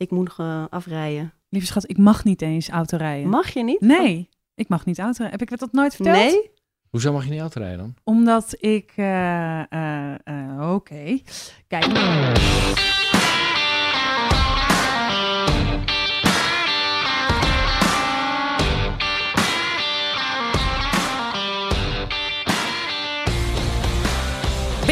[0.00, 1.32] Ik moet nog eh, afrijden.
[1.48, 3.30] Lieve schat, ik mag niet eens autorijden.
[3.30, 3.80] Mag je niet?
[3.80, 5.38] Nee, ik mag niet autorijden.
[5.40, 6.16] Heb ik dat nooit verteld?
[6.16, 6.50] Nee?
[6.90, 7.94] Hoezo mag je niet auto rijden dan?
[8.04, 8.92] Omdat ik...
[8.96, 11.18] eh, eh, eh, Oké.
[11.68, 11.86] Kijk.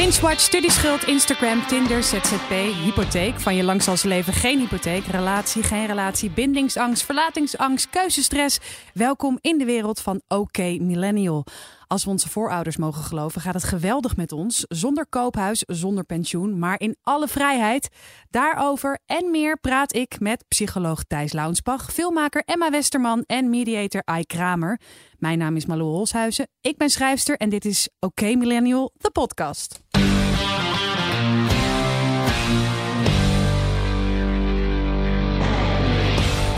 [0.09, 2.51] Binge-watch, studieschuld, Instagram, Tinder, ZZP,
[2.85, 3.41] hypotheek.
[3.41, 5.07] Van je lang zal ze leven geen hypotheek.
[5.07, 8.59] Relatie, geen relatie, bindingsangst, verlatingsangst, keuzestress.
[8.95, 11.45] Welkom in de wereld van OK Millennial.
[11.87, 14.65] Als we onze voorouders mogen geloven, gaat het geweldig met ons.
[14.69, 17.89] Zonder koophuis, zonder pensioen, maar in alle vrijheid.
[18.31, 24.25] Daarover en meer praat ik met psycholoog Thijs Launsbach, filmmaker Emma Westerman en mediator Ai
[24.25, 24.81] Kramer.
[25.19, 29.81] Mijn naam is Malou Holshuizen, ik ben schrijfster en dit is OK Millennial, de podcast.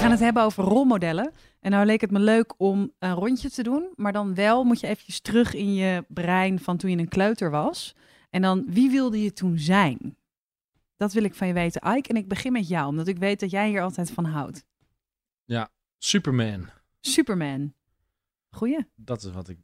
[0.01, 1.33] We gaan het hebben over rolmodellen.
[1.61, 3.93] En nou leek het me leuk om een rondje te doen.
[3.97, 7.51] Maar dan wel moet je eventjes terug in je brein van toen je een kleuter
[7.51, 7.95] was.
[8.31, 10.17] En dan, wie wilde je toen zijn?
[10.97, 12.09] Dat wil ik van je weten, Ike.
[12.09, 14.65] En ik begin met jou, omdat ik weet dat jij hier altijd van houdt.
[15.98, 16.69] Superman.
[17.01, 17.75] Superman.
[18.51, 18.87] Goeie.
[18.95, 19.59] Dat is wat ik.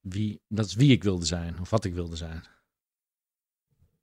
[0.00, 1.60] Wie, dat is wie ik wilde zijn.
[1.60, 2.42] Of wat ik wilde zijn.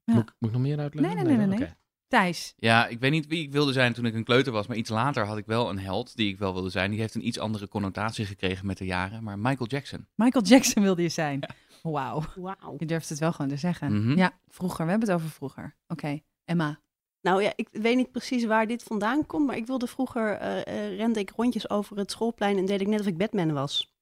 [0.04, 0.14] Ja.
[0.14, 1.16] Moet, ik- moet ik nog meer uitleggen?
[1.16, 1.68] Nee, nee, nee, nee.
[2.08, 2.54] Thijs.
[2.58, 4.90] Ja, ik weet niet wie ik wilde zijn toen ik een kleuter was, maar iets
[4.90, 6.92] later had ik wel een held die ik wel wilde zijn.
[6.92, 10.08] Die heeft een iets andere connotatie gekregen met de jaren, maar Michael Jackson.
[10.16, 11.40] Michael Jackson wilde je zijn.
[11.82, 12.24] Wauw.
[12.36, 12.76] Wauw.
[12.78, 14.02] Je durft het wel gewoon te zeggen.
[14.04, 14.18] Mhm.
[14.18, 14.84] Ja, vroeger.
[14.86, 15.76] We hebben het over vroeger.
[15.88, 16.22] Oké.
[16.46, 16.80] Emma.
[17.22, 20.68] Nou ja, ik weet niet precies waar dit vandaan komt, maar ik wilde vroeger, eh,
[20.68, 23.96] eh, rende ik rondjes over het schoolplein en deed ik net of ik Batman was.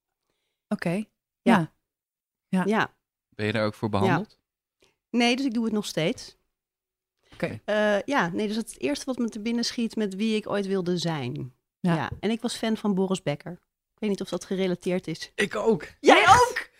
[0.67, 1.03] Oké.
[1.41, 1.73] Ja.
[2.47, 2.63] Ja.
[2.65, 2.93] Ja.
[3.29, 4.37] Ben je daar ook voor behandeld?
[5.09, 6.37] Nee, dus ik doe het nog steeds.
[7.35, 7.59] Oké.
[7.65, 10.67] Eh, ja, nee, dus het eerste wat me te binnen schiet met wie ik ooit
[10.67, 11.53] wilde zijn.
[11.79, 11.95] Ja.
[11.95, 12.09] Ja.
[12.19, 13.51] En ik was fan van Boris Becker.
[13.93, 15.31] Ik weet niet of dat gerelateerd is.
[15.35, 15.87] Ik ook.
[15.99, 16.73] Jij ook?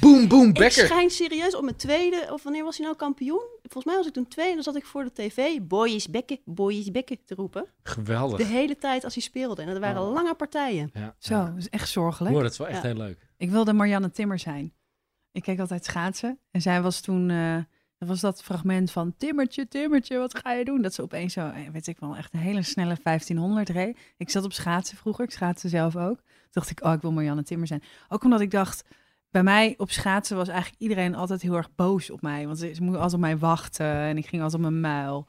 [0.00, 0.86] Boom, boom, Ik Becker.
[0.86, 3.42] schijn serieus op mijn tweede, of wanneer was hij nou kampioen?
[3.62, 6.38] Volgens mij was ik toen twee en dan zat ik voor de tv, boys bekken,
[6.44, 7.66] boys bekken te roepen.
[7.82, 8.38] Geweldig.
[8.38, 9.62] De hele tijd als hij speelde.
[9.62, 10.12] En dat waren Oh.
[10.12, 10.90] lange partijen.
[10.94, 12.34] Ja, Zo, dat is echt zorgelijk.
[12.34, 12.88] Hoor, dat is wel echt Ja.
[12.88, 13.18] heel leuk.
[13.36, 14.72] Ik wilde Marianne Timmer zijn.
[15.32, 16.38] Ik keek altijd schaatsen.
[16.50, 17.30] En zij was toen...
[17.30, 17.56] eh,
[18.02, 19.14] dat was dat fragment van...
[19.16, 20.82] Timmertje, Timmertje, wat ga je doen?
[20.82, 23.98] Dat ze opeens zo, eh, weet ik wel, echt een hele snelle 1500 reed.
[24.16, 25.24] Ik zat op schaatsen vroeger.
[25.24, 26.16] Ik schaatste zelf ook.
[26.16, 27.82] Toen dacht ik, oh, ik wil Marianne Timmer zijn.
[28.08, 28.84] Ook omdat ik dacht...
[29.30, 32.46] Bij mij op schaatsen was eigenlijk iedereen altijd heel erg boos op mij.
[32.46, 33.86] Want ze, ze moesten altijd op mij wachten.
[33.86, 35.28] En ik ging altijd op mijn muil.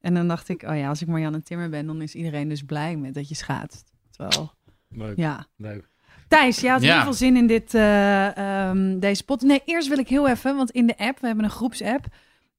[0.00, 1.86] En dan dacht ik, oh ja, als ik Marianne Timmer ben...
[1.86, 3.92] dan is iedereen dus blij met dat je schaatst.
[4.10, 4.52] Terwijl,
[4.88, 5.16] Leuk.
[5.16, 5.46] ja...
[5.56, 5.90] Leuk.
[6.32, 6.94] Thijs, jij had Ja.
[6.94, 8.36] heel veel zin in dit, eh,
[8.68, 9.40] ehm, deze pot.
[9.42, 12.04] Nee, eerst wil ik heel even, want in de app, we hebben een groepsapp.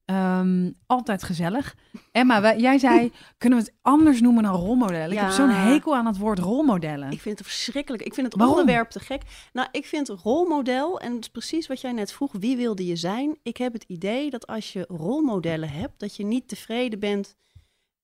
[0.06, 1.76] ehm, altijd gezellig.
[2.12, 5.08] Emma, wij- jij zei, kunnen we het anders noemen dan rolmodellen?
[5.12, 5.24] Ik Ja.
[5.24, 7.12] heb zo'n hekel aan het woord rolmodellen.
[7.12, 8.04] Ik vind het verschrikkelijk.
[8.04, 8.58] Ik vind het Waarom?
[8.60, 9.22] onderwerp te gek.
[9.54, 12.96] Nou, ik vind rolmodel, en het is precies wat jij net vroeg, wie wilde je
[12.96, 13.38] zijn?
[13.44, 17.36] Ik heb het idee dat als je rolmodellen hebt, dat je niet tevreden bent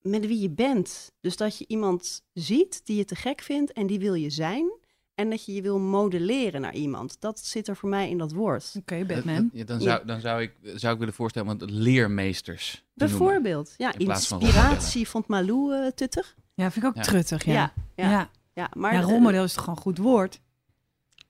[0.01, 1.11] met wie je bent.
[1.21, 4.71] Dus dat je iemand ziet die je te gek vindt en die wil je zijn.
[5.19, 7.15] En dat je je wil modelleren naar iemand.
[7.19, 8.73] Dat zit er voor mij in dat woord.
[8.77, 9.35] Oké, Dat- Batman.
[9.35, 12.83] dat- ja, dan zou, dan zou, ik, zou ik willen voorstellen het leermeesters.
[12.93, 13.73] Bijvoorbeeld.
[13.77, 16.35] Ja, In inspiratie vond Malou tuttig.
[16.53, 17.01] Ja, vind ik ook Ja.
[17.01, 17.53] truttig, ja.
[17.53, 18.09] Ja, Ja, ja.
[18.11, 18.29] ja.
[18.53, 20.39] Ja, maar Ja, rolmodel is toch gewoon een goed woord?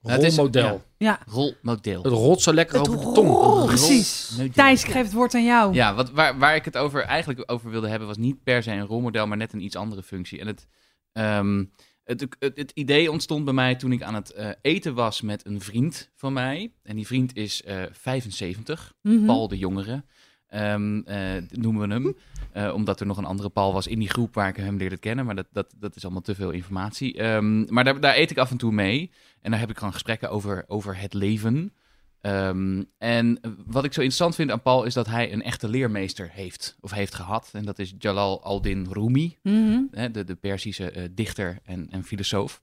[0.01, 0.81] Ja, het is- Rolmodel.
[0.97, 2.03] Ja, Rolmodel.
[2.03, 3.65] Het rot zo lekker Het over de rol- tong.
[3.65, 4.39] precies.
[4.53, 5.73] Thijs, ik geef het woord aan jou.
[5.73, 8.71] Ja, wat, waar, waar ik het over, eigenlijk over wilde hebben, was niet per se
[8.71, 10.39] een rolmodel, maar net een iets andere functie.
[10.39, 10.67] En het,
[11.11, 11.63] ehm,
[12.09, 15.45] het, het, het idee ontstond bij mij toen ik aan het eh, eten was met
[15.45, 16.71] een vriend van mij.
[16.83, 19.25] En die vriend is eh 75, Mhm.
[19.25, 20.03] Paul de Jongere.
[20.47, 22.15] ehm, eh, noemen we hem.
[22.51, 24.97] Eh, omdat er nog een andere Paul was in die groep waar ik hem leerde
[24.97, 25.25] kennen.
[25.25, 27.17] Maar dat, dat, dat is allemaal te veel informatie.
[27.17, 29.11] Ehm, maar daar, daar eet ik af en toe mee.
[29.41, 31.73] En daar heb ik gewoon gesprekken over, over het leven.
[32.21, 36.29] Ehm, en wat ik zo interessant vind aan Paul is dat hij een echte leermeester
[36.31, 37.49] heeft of heeft gehad.
[37.53, 39.79] En dat is Jalal al-Din Rumi, Mhm.
[39.91, 42.61] hè, de, de Perzische eh, dichter en, en filosoof.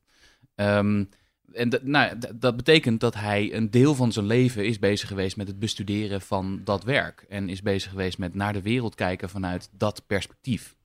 [0.55, 1.05] Ehm,
[1.53, 5.37] en dat- nou, dat betekent dat hij een deel van zijn leven is bezig geweest
[5.37, 7.25] met het bestuderen van dat werk.
[7.29, 10.77] En is bezig geweest met naar de wereld kijken vanuit dat perspectief.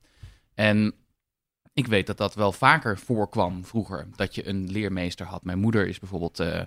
[0.54, 0.94] En
[1.72, 5.44] ik weet dat dat wel vaker voorkwam vroeger, dat je een leermeester had.
[5.44, 6.60] Mijn moeder is bijvoorbeeld, eh,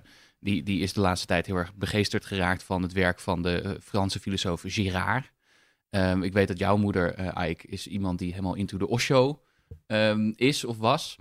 [0.45, 3.61] die, die is de laatste tijd heel erg begeesterd geraakt van het werk van de
[3.61, 5.31] eh, Franse filosoof Girard.
[5.89, 9.41] Ehm, ik weet dat jouw moeder, Ike, is iemand die helemaal into de Osho
[9.87, 11.17] ehm, is of was.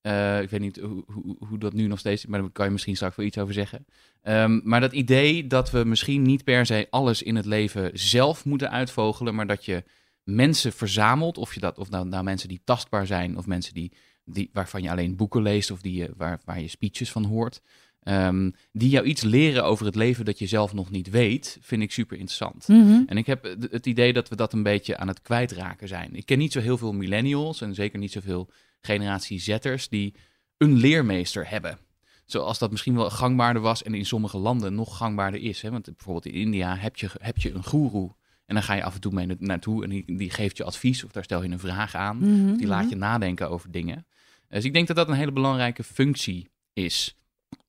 [0.00, 2.64] Eh, ik weet niet hoe, hoe, hoe dat nu nog steeds is, maar daar kan
[2.64, 3.86] je misschien straks wel iets over zeggen.
[4.22, 8.44] Ehm, maar dat idee dat we misschien niet per se alles in het leven zelf
[8.44, 9.84] moeten uitvogelen, maar dat je
[10.22, 13.92] mensen verzamelt, of, je dat, of nou, nou mensen die tastbaar zijn, of mensen die,
[14.24, 17.62] die, waarvan je alleen boeken leest, of die waar, waar je speeches van hoort,
[18.08, 21.82] ehm, die jou iets leren over het leven dat je zelf nog niet weet, vind
[21.82, 22.68] ik super interessant.
[22.68, 23.02] Mhm.
[23.06, 26.14] En ik heb het- idee dat we dat een beetje aan het kwijtraken zijn.
[26.14, 28.50] Ik ken niet zo heel veel millennials en zeker niet zoveel
[28.80, 30.14] generatie Z'ers die
[30.56, 31.78] een leermeester hebben.
[32.24, 35.62] Zoals dat misschien wel gangbaarder was en in sommige landen nog gangbaarder is.
[35.62, 35.70] Hè?
[35.70, 38.14] Want bijvoorbeeld in India heb je, heb je een goeroe.
[38.46, 40.64] En dan ga je af en toe mee na- naartoe en die, die geeft je
[40.64, 42.16] advies of daar stel je een vraag aan.
[42.18, 42.50] Mhm.
[42.50, 44.06] Of die laat je nadenken over dingen.
[44.48, 47.16] Dus ik denk dat dat een hele belangrijke functie is.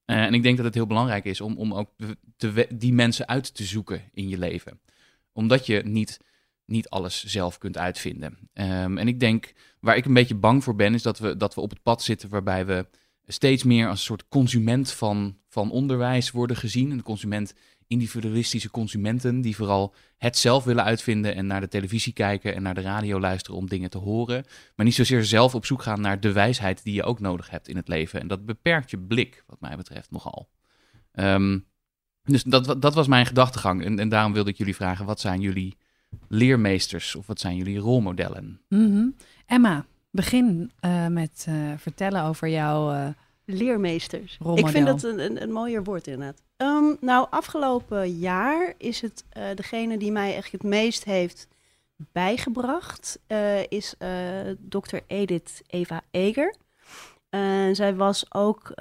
[0.09, 1.89] Eh, en ik denk dat het heel belangrijk is om, om ook
[2.69, 4.79] die mensen uit te zoeken in je leven.
[5.31, 6.19] Omdat je niet,
[6.65, 8.37] niet alles zelf kunt uitvinden.
[8.53, 11.55] Ehm, en ik denk, waar ik een beetje bang voor ben, is dat we, dat
[11.55, 12.87] we op het pad zitten waarbij we
[13.27, 16.91] steeds meer als een soort consument van, van onderwijs worden gezien.
[16.91, 17.53] Een consument,
[17.89, 22.73] individualistische consumenten die vooral het zelf willen uitvinden en naar de televisie kijken en naar
[22.73, 24.45] de radio luisteren om dingen te horen.
[24.75, 27.67] Maar niet zozeer zelf op zoek gaan naar de wijsheid die je ook nodig hebt
[27.67, 28.19] in het leven.
[28.19, 30.49] En dat beperkt je blik, wat mij betreft, nogal.
[31.11, 31.59] Ehm,
[32.23, 33.85] dus dat, dat was mijn gedachtegang.
[33.85, 35.77] En, en daarom wilde ik jullie vragen, wat zijn jullie
[36.27, 38.61] leermeesters of wat zijn jullie rolmodellen?
[38.67, 39.07] Mhm.
[39.45, 42.91] Emma, begin eh, met eh, vertellen over jouw...
[42.91, 43.07] eh,
[43.49, 44.37] Leermeesters.
[44.55, 46.41] Ik vind dat een, een, een mooier woord inderdaad.
[46.59, 51.47] Ehm, nou, afgelopen jaar is het eh, degene die mij echt het meest heeft
[51.95, 54.09] bijgebracht, eh, is eh
[54.69, 54.97] Dr.
[55.07, 56.55] Edith Eva Eger.
[57.71, 58.73] Zij was ook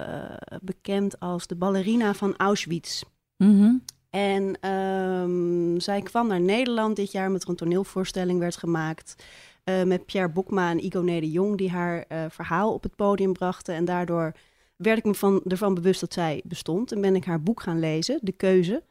[0.61, 3.03] bekend als de ballerina van Auschwitz.
[3.37, 3.73] mhm.
[4.09, 9.23] En ehm, zij kwam naar Nederland dit jaar met er een toneelvoorstelling werd gemaakt.
[9.85, 13.75] met Pierre Boekma en Igoné de Jong, die haar verhaal op het podium brachten.
[13.75, 14.33] En daardoor
[14.81, 16.91] werd ik me van, ervan bewust dat zij bestond.
[16.91, 18.83] En ben ik haar boek gaan lezen, De Keuze.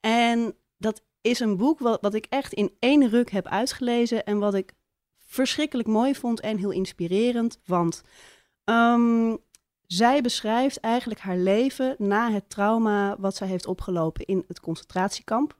[0.00, 4.24] En dat is een boek wat, ik echt in één ruk heb uitgelezen.
[4.24, 4.72] En wat ik
[5.18, 7.58] verschrikkelijk mooi vond en heel inspirerend.
[7.64, 8.02] Want
[8.64, 9.36] ehm,
[9.86, 15.56] zij beschrijft eigenlijk haar leven na het trauma wat zij heeft opgelopen in het concentratiekamp.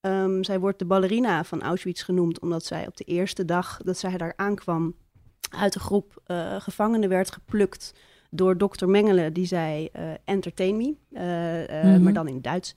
[0.00, 3.98] Ehm, zij wordt de ballerina van Auschwitz genoemd omdat zij op de eerste dag dat
[3.98, 4.96] zij daar aankwam
[5.50, 7.92] uit een groep eh, gevangenen werd geplukt
[8.30, 12.02] door dokter Mengele, die zei eh, entertain me, eh, eh, Mhm.
[12.02, 12.72] maar dan in Duits.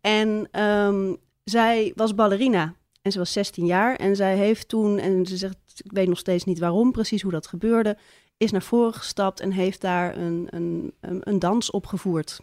[0.00, 1.14] En ehm,
[1.44, 5.56] zij was ballerina en ze was 16 jaar en zij heeft toen, en ze zegt,
[5.84, 7.96] ik weet nog steeds niet waarom precies hoe dat gebeurde,
[8.36, 12.40] is naar voren gestapt en heeft daar een, een, een, een dans opgevoerd.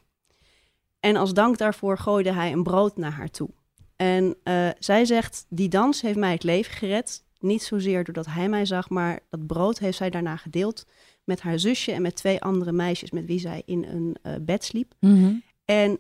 [1.00, 3.50] En als dank daarvoor gooide hij een brood naar haar toe.
[3.96, 7.24] En eh, zij zegt, die dans heeft mij het leven gered.
[7.40, 10.86] Niet zozeer doordat hij mij zag, maar dat brood heeft zij daarna gedeeld
[11.28, 14.64] met haar zusje en met twee andere meisjes met wie zij in een eh, bed
[14.64, 14.94] sliep.
[15.00, 15.34] Mhm.
[15.66, 16.00] En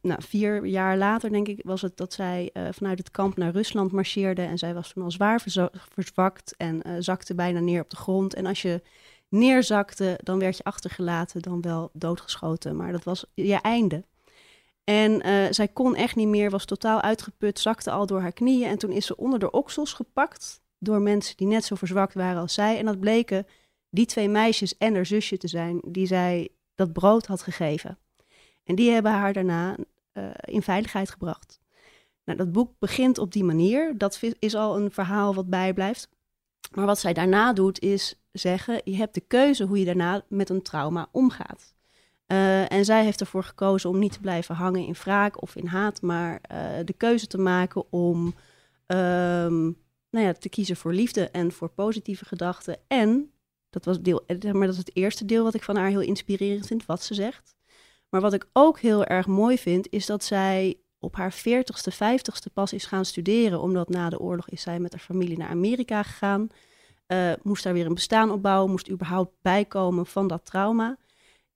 [0.00, 3.52] nou, vier jaar later, denk ik, was het dat zij eh, vanuit het kamp naar
[3.52, 4.42] Rusland marcheerde.
[4.42, 5.44] En zij was toen al zwaar
[5.92, 8.34] verzwakt en eh, zakte bijna neer op de grond.
[8.34, 8.82] En als je
[9.28, 12.76] neerzakte, dan werd je achtergelaten, dan wel doodgeschoten.
[12.76, 14.04] Maar dat was je einde.
[14.84, 15.20] En
[15.54, 18.68] zij kon echt niet meer, was totaal uitgeput, zakte al door haar knieën.
[18.68, 22.40] En toen is ze onder de oksels gepakt door mensen die net zo verzwakt waren
[22.40, 22.78] als zij.
[22.78, 23.46] En dat bleken
[23.94, 27.98] die twee meisjes en haar zusje te zijn die zij dat brood had gegeven.
[28.64, 29.76] En die hebben haar daarna
[30.12, 31.60] eh, in veiligheid gebracht.
[32.24, 33.98] Nou, dat boek begint op die manier.
[33.98, 36.08] Dat is al een verhaal wat bijblijft.
[36.74, 40.48] Maar wat zij daarna doet, is zeggen: je hebt de keuze hoe je daarna met
[40.48, 41.74] een trauma omgaat.
[42.26, 45.66] Eh, en zij heeft ervoor gekozen om niet te blijven hangen in wraak of in
[45.66, 48.34] haat, maar eh, de keuze te maken om
[48.86, 49.62] ehm,
[50.10, 52.78] nou ja, te kiezen voor liefde en voor positieve gedachten.
[52.86, 53.33] En
[53.74, 56.00] dat was deel, eh, maar dat is het eerste deel wat ik van haar heel
[56.00, 57.54] inspirerend vind, wat ze zegt.
[58.08, 62.52] Maar wat ik ook heel erg mooi vind, is dat zij op haar 40ste, 50ste
[62.52, 63.60] pas is gaan studeren.
[63.60, 66.48] Omdat na de oorlog is zij met haar familie naar Amerika gegaan.
[67.06, 70.98] Eh, moest daar weer een bestaan opbouwen, moest überhaupt bijkomen van dat trauma.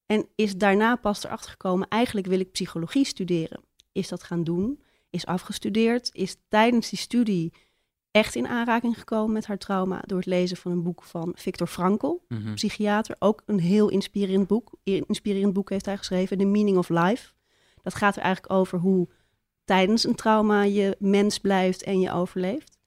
[0.06, 3.60] En is daarna pas erachter gekomen, eigenlijk wil ik psychologie studeren.
[3.92, 7.52] Is dat gaan doen, is afgestudeerd, is tijdens die studie
[8.18, 11.66] echt in aanraking gekomen met haar trauma door het lezen van een boek van Viktor
[11.66, 12.54] Frankl Mhm.
[12.54, 13.16] psychiater.
[13.18, 14.70] Ook een heel inspirerend boek.
[14.82, 17.32] Inspirerend boek heeft hij geschreven, The Meaning of Life.
[17.82, 19.08] Dat gaat er eigenlijk over hoe
[19.64, 22.78] tijdens een trauma je mens blijft en je overleeft.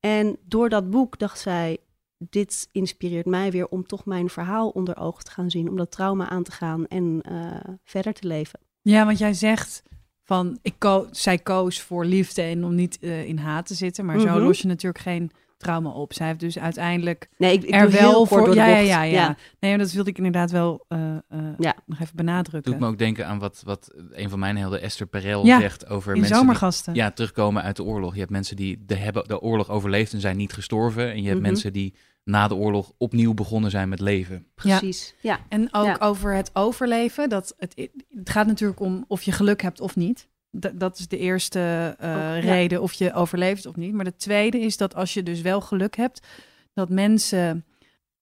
[0.00, 1.78] En door dat boek dacht zij,
[2.18, 5.68] dit inspireert mij weer om toch mijn verhaal onder ogen te gaan zien.
[5.68, 8.60] Om dat trauma aan te gaan en eh, verder te leven.
[8.82, 9.82] Ja, want jij zegt
[10.28, 14.04] van, ik ko zij koos voor liefde en om niet eh, in haat te zitten.
[14.04, 14.38] Maar zo Mhm.
[14.38, 16.12] los je natuurlijk geen trauma op.
[16.12, 18.38] Zij heeft dus uiteindelijk Nee, ik, ik er wel voor.
[18.38, 19.36] door de Ja, ja, ja, ja.
[19.60, 21.74] Nee, maar dat wilde ik inderdaad wel eh, eh, Ja.
[21.86, 22.70] nog even benadrukken.
[22.72, 25.88] doet me ook denken aan wat, wat een van mijn helden, Esther Perel, Ja, zegt
[25.88, 26.92] over In mensen zomergasten.
[26.92, 28.12] die ja, terugkomen uit de oorlog.
[28.12, 31.10] Je hebt mensen die de, hebben de oorlog overleefd en zijn niet gestorven.
[31.10, 31.48] En je hebt Mhm.
[31.48, 31.94] mensen die
[32.28, 34.46] na de oorlog opnieuw begonnen zijn met leven.
[34.54, 35.14] Precies.
[35.20, 35.38] Ja.
[35.48, 35.96] En ook Ja.
[36.00, 37.28] over het overleven.
[37.28, 40.28] Dat het, het gaat natuurlijk om of je geluk hebt of niet.
[40.50, 42.38] Dat, dat is de eerste Oh, ja.
[42.38, 43.92] reden of je overleeft of niet.
[43.92, 46.26] Maar de tweede is dat als je dus wel geluk hebt,
[46.72, 47.64] dat mensen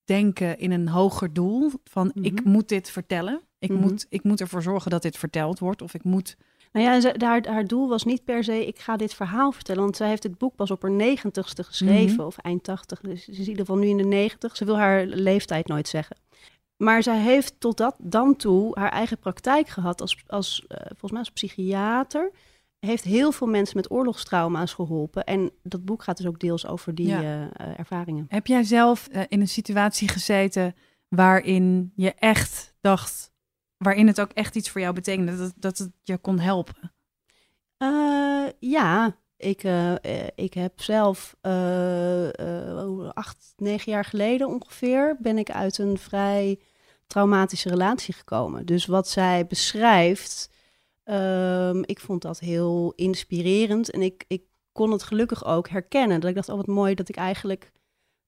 [0.05, 2.49] denken in een hoger doel van ik Mhm.
[2.49, 3.41] moet dit vertellen.
[3.59, 3.79] Ik, Mhm.
[3.81, 5.81] moet, ik moet ervoor zorgen dat dit verteld wordt.
[5.81, 6.37] Of ik moet.
[6.77, 9.81] Nou ja, ze, haar, haar doel was niet per se, ik ga dit verhaal vertellen.
[9.81, 12.25] Want zij heeft het boek pas op haar negentigste geschreven, Mhm.
[12.25, 12.99] of eind tachtig.
[12.99, 14.55] Dus ze is in ieder geval nu in de negentig.
[14.57, 16.15] Ze wil haar leeftijd nooit zeggen.
[16.83, 21.11] Maar zij heeft tot dat, dan toe haar eigen praktijk gehad als, als eh, volgens
[21.11, 22.31] mij als psychiater.
[22.79, 25.23] Heeft heel veel mensen met oorlogstrauma's geholpen.
[25.23, 27.21] En dat boek gaat dus ook deels over die Ja.
[27.21, 28.25] eh, eh, ervaringen.
[28.29, 30.75] Heb jij zelf in een situatie gezeten
[31.07, 33.31] waarin je echt dacht,
[33.77, 36.93] waarin het ook echt iets voor jou betekende, dat, dat het je kon helpen?
[37.77, 45.37] Eh, ja, ik, eh, eh, ik heb zelf hoe, acht, negen jaar geleden ongeveer ben
[45.37, 46.59] ik uit een vrij
[47.07, 48.65] traumatische relatie gekomen.
[48.65, 50.49] Dus wat zij beschrijft,
[51.03, 56.19] ehm, ik vond dat heel inspirerend en ik, ik kon het gelukkig ook herkennen.
[56.19, 57.71] Dat ik dacht, oh wat mooi dat ik eigenlijk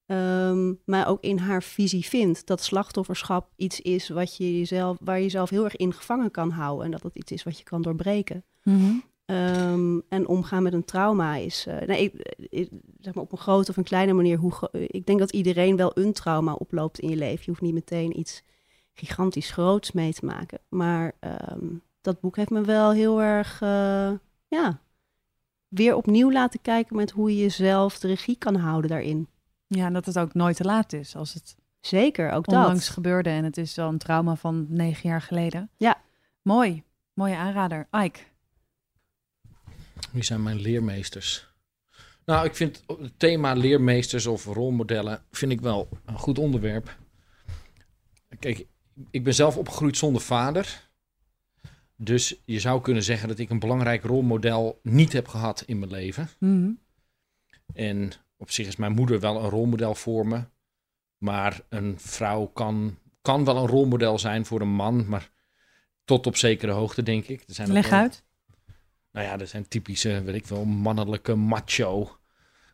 [0.09, 2.45] ehm mij ook in haar visie vind.
[2.45, 6.49] Dat slachtofferschap iets is wat je jezelf, waar je jezelf heel erg in gevangen kan
[6.49, 8.43] houden en dat het iets is wat je kan doorbreken.
[9.25, 13.37] Ehm, en omgaan met een trauma is, eh, nee, ik, ik- zeg maar op een
[13.37, 14.37] grote of een kleine manier.
[14.37, 17.39] Hoe, ik denk dat iedereen wel een trauma oploopt in je leven.
[17.43, 18.43] Je hoeft niet meteen iets
[18.93, 20.59] gigantisch groots mee te maken.
[20.69, 21.65] Maar ehm,
[22.01, 24.11] dat boek heeft me wel heel erg, eh,
[24.47, 24.81] ja,
[25.67, 29.27] weer opnieuw laten kijken met hoe je jezelf de regie kan houden daarin.
[29.69, 32.93] Ja, en dat het ook nooit te laat is als het Zeker, ook onlangs dat.
[32.93, 35.69] gebeurde en het is al een trauma van negen jaar geleden.
[35.77, 36.01] Ja.
[36.41, 36.83] Mooi,
[37.13, 37.87] mooie aanrader.
[37.91, 38.19] Ike.
[40.11, 41.47] Wie zijn mijn leermeesters?
[42.25, 46.97] Nou, ik vind het thema leermeesters of rolmodellen vind ik wel een goed onderwerp.
[48.39, 48.65] Kijk,
[49.11, 50.89] ik ben zelf opgegroeid zonder vader.
[51.95, 55.91] Dus je zou kunnen zeggen dat ik een belangrijk rolmodel niet heb gehad in mijn
[55.91, 56.29] leven.
[56.39, 56.71] Mhm.
[57.73, 60.43] En op zich is mijn moeder wel een rolmodel voor me.
[61.17, 65.29] Maar een vrouw kan, kan wel een rolmodel zijn voor een man, maar
[66.05, 67.43] tot op zekere hoogte, denk ik.
[67.47, 68.23] Er zijn ook Leg wel- uit.
[69.11, 72.17] nou ja, dat zijn typische, weet ik wel, mannelijke macho.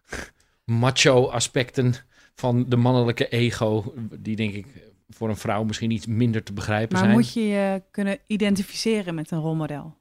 [0.66, 1.94] macho aspecten
[2.36, 3.94] van de mannelijke ego.
[4.20, 4.66] Die denk ik
[5.10, 7.16] voor een vrouw misschien iets minder te begrijpen Maar zijn.
[7.16, 9.96] moet je je kunnen identificeren met een rolmodel?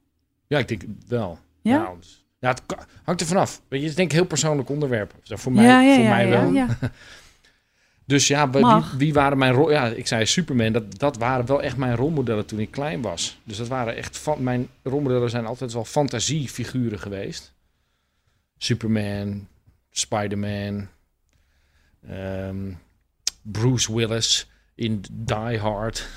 [0.47, 1.39] Ja, ik denk wel.
[1.61, 1.77] Ja?
[1.81, 2.61] Nou, dus- ja, het
[3.03, 3.61] hangt er vanaf.
[3.67, 5.13] Weet je, het is denk ik heel persoonlijk onderwerp.
[5.23, 6.51] Voor mij, ja, ja, voor ja, mij ja, wel.
[6.51, 6.67] ja.
[8.07, 8.65] Dus ja, wie,
[8.97, 9.71] wie waren mijn rol?
[9.71, 10.71] Ja, ik zei Superman.
[10.71, 13.39] Dat, dat waren wel echt mijn rolmodellen toen ik klein was.
[13.43, 17.53] Dus dat waren echt van mijn rolmodellen zijn altijd wel fantasiefiguren geweest.
[18.57, 19.47] Superman,
[19.91, 20.87] Spider-Man,
[22.07, 22.71] ehm,
[23.41, 26.07] Bruce Willis in Die Hard.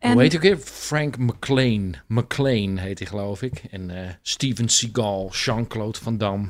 [0.00, 0.56] En- Hoe heet ook weer?
[0.58, 1.94] Frank McLean.
[2.06, 3.62] McLean heet hij, geloof ik.
[3.70, 6.46] En eh, Steven Seagal, Jean-Claude Van Damme.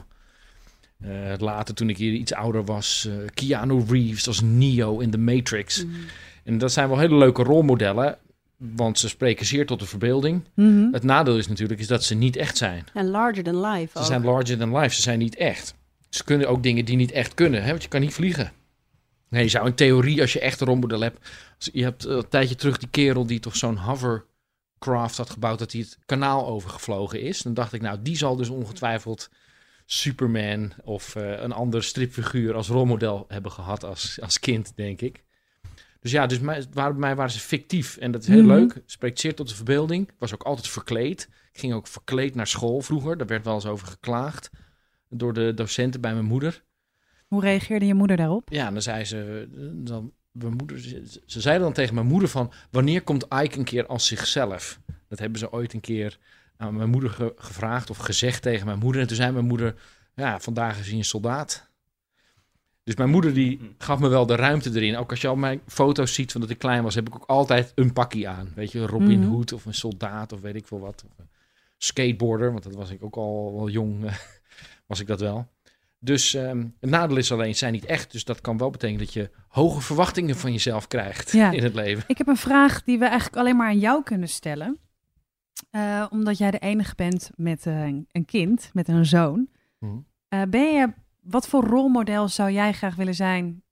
[1.00, 5.18] Eh, later, toen ik hier iets ouder was, eh, Keanu Reeves als Neo in The
[5.18, 5.84] Matrix.
[5.84, 5.94] Mhm.
[6.44, 8.18] En dat zijn wel hele leuke rolmodellen,
[8.56, 10.42] want ze spreken zeer tot de verbeelding.
[10.54, 10.92] Mhm.
[10.92, 12.84] Het nadeel is natuurlijk is dat ze niet echt zijn.
[12.94, 14.04] En larger than life Ze ook.
[14.04, 15.74] zijn larger than life, ze zijn niet echt.
[16.08, 17.70] Ze kunnen ook dingen die niet echt kunnen, hè?
[17.70, 18.52] want je kan niet vliegen.
[19.30, 21.30] Nee, je zou in theorie, als je echt een rolmodel hebt...
[21.58, 25.58] Je hebt eh, een tijdje terug die kerel die toch zo'n hovercraft had gebouwd...
[25.58, 27.42] dat hij het kanaal overgevlogen is.
[27.42, 29.30] Dan dacht ik, nou, die zal dus ongetwijfeld
[29.86, 30.72] Superman...
[30.84, 35.24] of eh, een ander stripfiguur als rolmodel hebben gehad als, als kind, denk ik.
[36.00, 37.96] Dus ja, dus mij, waar, mij waren ze fictief.
[37.96, 38.52] En dat is heel Mhm.
[38.52, 38.82] leuk.
[38.86, 40.10] Spreekt zeer tot de verbeelding.
[40.18, 41.28] Was ook altijd verkleed.
[41.52, 43.16] Ik ging ook verkleed naar school vroeger.
[43.16, 44.50] Daar werd wel eens over geklaagd
[45.08, 46.62] door de docenten bij mijn moeder.
[47.30, 48.48] Hoe reageerde je moeder daarop?
[48.52, 52.52] Ja, dan zei ze, dan, mijn moeder, ze, ze zeiden dan tegen mijn moeder van,
[52.70, 54.80] wanneer komt Ike een keer als zichzelf?
[55.08, 56.18] Dat hebben ze ooit een keer
[56.56, 59.00] aan mijn moeder ge- gevraagd of gezegd tegen mijn moeder.
[59.00, 59.74] En toen zei mijn moeder,
[60.14, 61.68] ja, vandaag is hij een soldaat.
[62.84, 64.96] Dus mijn moeder die gaf me wel de ruimte erin.
[64.96, 67.24] Ook als je al mijn foto's ziet van dat ik klein was, heb ik ook
[67.26, 68.52] altijd een pakje aan.
[68.54, 69.28] Weet je, Robin Mhm.
[69.28, 71.04] Hood of een soldaat of weet ik veel wat.
[71.10, 71.28] Of een
[71.76, 74.10] skateboarder, want dat was ik ook al wel jong,
[74.86, 75.48] was ik dat wel.
[76.02, 78.12] Dus ehm, het nadeel is alleen, zijn niet echt.
[78.12, 81.50] Dus dat kan wel betekenen dat je hoge verwachtingen van jezelf krijgt Ja.
[81.50, 82.04] in het leven.
[82.06, 84.78] Ik heb een vraag die we eigenlijk alleen maar aan jou kunnen stellen.
[85.70, 89.48] Eh, omdat jij de enige bent met eh, een kind, met een zoon.
[89.78, 89.96] Mhm.
[90.28, 90.92] Eh, ben je
[91.22, 93.62] wat voor rolmodel zou jij graag willen zijn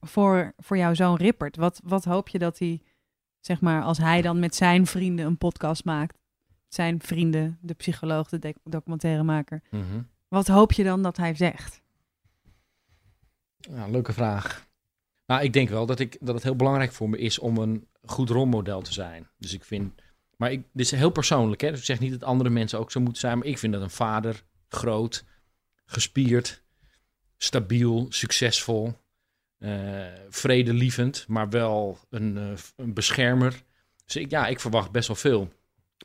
[0.00, 1.56] voor, voor jouw zoon Rippert?
[1.56, 2.80] Wat, wat hoop je dat hij,
[3.40, 6.18] zeg maar, als hij dan met zijn vrienden een podcast maakt,
[6.68, 10.00] zijn vrienden, de psycholoog, de documentairemaker, Mhm.
[10.28, 11.80] Wat hoop je dan dat hij zegt?
[13.88, 14.66] Leuke vraag.
[15.26, 17.88] Nou, ik denk wel dat, ik, dat het heel belangrijk voor me is om een
[18.04, 19.28] goed rolmodel te zijn.
[19.38, 20.02] Dus ik vind,
[20.36, 21.70] maar ik, dit is heel persoonlijk, hè?
[21.70, 23.82] Dus ik zeg niet dat andere mensen ook zo moeten zijn, maar ik vind dat
[23.82, 25.24] een vader groot,
[25.86, 26.62] gespierd,
[27.36, 28.94] stabiel, succesvol,
[29.58, 33.62] eh, vredelievend, maar wel een, eh, een beschermer.
[34.04, 35.52] Dus ik, ja, ik verwacht best wel veel.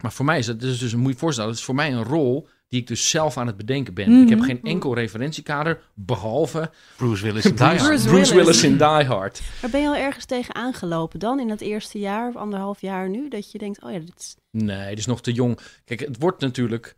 [0.02, 2.04] Maar voor mij is het dus, dus een je voorstellen, het is voor mij een
[2.04, 4.22] rol die ik dus zelf aan het bedenken ben.
[4.24, 4.48] Ik heb Mhm.
[4.48, 7.82] geen enkel referentiekader, behalve Bruce Willis en Die Hard.
[7.84, 8.64] Bruce Bruce Willis.
[8.64, 9.42] In Die Hard.
[9.62, 13.10] Maar ben je al ergens tegen aangelopen dan in het eerste jaar of anderhalf jaar
[13.10, 13.30] nu?
[13.30, 14.36] Dat je denkt, oh ja, dit is...
[14.52, 15.60] Nee, het is nog te jong.
[15.86, 16.96] Kijk, het wordt natuurlijk...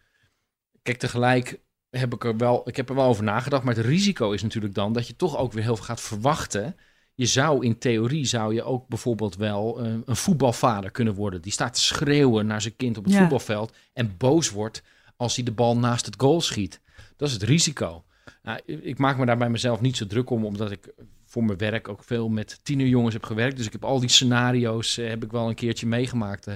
[0.81, 2.61] Kijk, tegelijk heb ik er wel...
[2.67, 4.93] Ik heb er wel over nagedacht, maar het risico is natuurlijk dan...
[4.93, 6.75] dat je toch ook weer heel veel gaat verwachten.
[7.13, 11.41] Je zou in theorie, zou je ook bijvoorbeeld wel eh, een voetbalvader kunnen worden.
[11.41, 13.19] Die staat te schreeuwen naar zijn kind op het Ja.
[13.19, 13.73] voetbalveld...
[13.93, 14.83] en boos wordt
[15.15, 16.81] als hij de bal naast het goal schiet.
[17.15, 18.03] Dat is het risico.
[18.43, 20.93] Nou, ik maak me daar bij mezelf niet zo druk om, omdat ik
[21.25, 23.57] voor mijn werk ook veel met tienerjongens heb gewerkt.
[23.57, 26.47] Dus ik heb al die scenario's eh, heb ik wel een keertje meegemaakt.
[26.47, 26.55] Eh,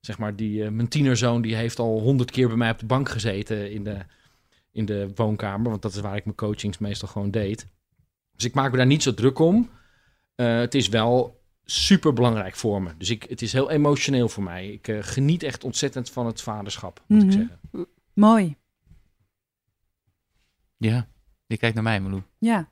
[0.00, 2.86] zeg maar, die, eh, mijn tienerzoon die heeft al honderd keer bij mij op de
[2.86, 3.98] bank gezeten in de,
[4.72, 5.70] in de woonkamer.
[5.70, 7.66] Want dat is waar ik mijn coachings meestal gewoon deed.
[8.36, 9.70] Dus ik maak me daar niet zo druk om.
[10.34, 11.41] Het is wel
[11.72, 12.90] super belangrijk voor me.
[12.98, 14.68] Dus ik, het is heel emotioneel voor mij.
[14.68, 17.26] Ik eh, geniet echt ontzettend van het vaderschap, moet Mhm.
[17.26, 17.86] ik zeggen.
[18.14, 18.56] Mooi.
[20.76, 21.06] Ja,
[21.46, 22.22] je kijkt naar mij, Malou.
[22.38, 22.68] Ja.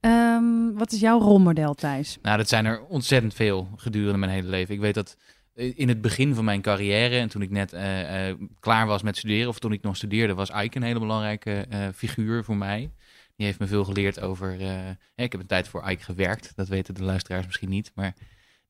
[0.00, 2.18] Ehm, wat is jouw rolmodel, Thijs?
[2.22, 4.74] Nou, dat zijn er ontzettend veel gedurende mijn hele leven.
[4.74, 5.16] Ik weet dat
[5.54, 9.02] eh, in het begin van mijn carrière en toen ik net eh, eh, klaar was
[9.02, 12.56] met studeren, of toen ik nog studeerde, was Ike een hele belangrijke eh, figuur voor
[12.56, 12.90] mij.
[13.36, 14.60] Die heeft me veel geleerd over.
[14.60, 17.92] eh, ik heb een tijd voor Ike gewerkt, dat weten de luisteraars misschien niet.
[17.94, 18.14] Maar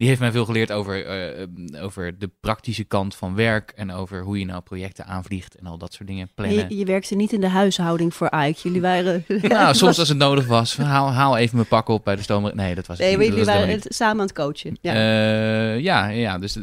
[0.03, 1.49] die heeft mij veel geleerd over, eh, eh,
[1.85, 5.79] over de praktische kant van werk en over hoe je nou projecten aanvliegt en al
[5.79, 6.69] dat soort dingen plannen.
[6.69, 8.61] Je, je werkte niet in de huishouding voor Ike.
[8.63, 9.25] Jullie waren...
[9.43, 12.55] Nou, soms als het nodig was, haal, haal even mijn pak op bij de stomer.
[12.55, 14.77] Nee, dat was Nee, maar jullie waren het samen aan het coachen.
[14.81, 14.93] Ja.
[14.93, 15.73] ja.
[15.73, 16.59] ja, ja, dus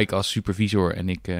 [0.00, 1.36] Ike als supervisor en ik eh,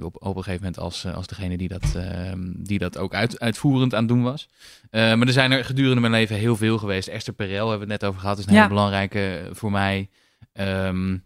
[0.00, 3.40] op, op een gegeven moment als, als degene die dat, ehm, die dat ook uit,
[3.40, 4.48] uitvoerend aan het doen was.
[4.90, 7.08] Maar er zijn er gedurende mijn leven heel veel geweest.
[7.08, 8.56] Esther Perel hebben we het net over gehad, is een Ja.
[8.56, 10.08] hele belangrijke voor mij.
[10.52, 11.16] Ehm,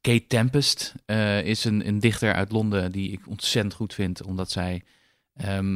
[0.00, 4.50] Kate Tempest eh, is een, een dichter uit Londen die ik ontzettend goed vind, omdat
[4.50, 4.82] zij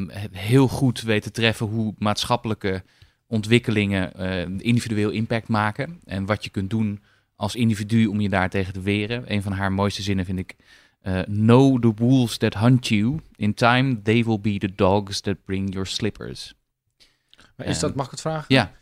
[0.07, 2.83] het heel goed weet te treffen hoe maatschappelijke
[3.27, 6.01] ontwikkelingen eh, individueel impact maken.
[6.05, 7.03] En wat je kunt doen
[7.37, 9.33] als individu om je daartegen te weren.
[9.33, 10.57] Een van haar mooiste zinnen vind ik.
[11.01, 13.21] eh, know the wolves that hunt you.
[13.37, 16.55] In time they will be the dogs that bring your slippers.
[17.57, 18.55] Maar is dat, mag ik het vragen?
[18.55, 18.73] Ja,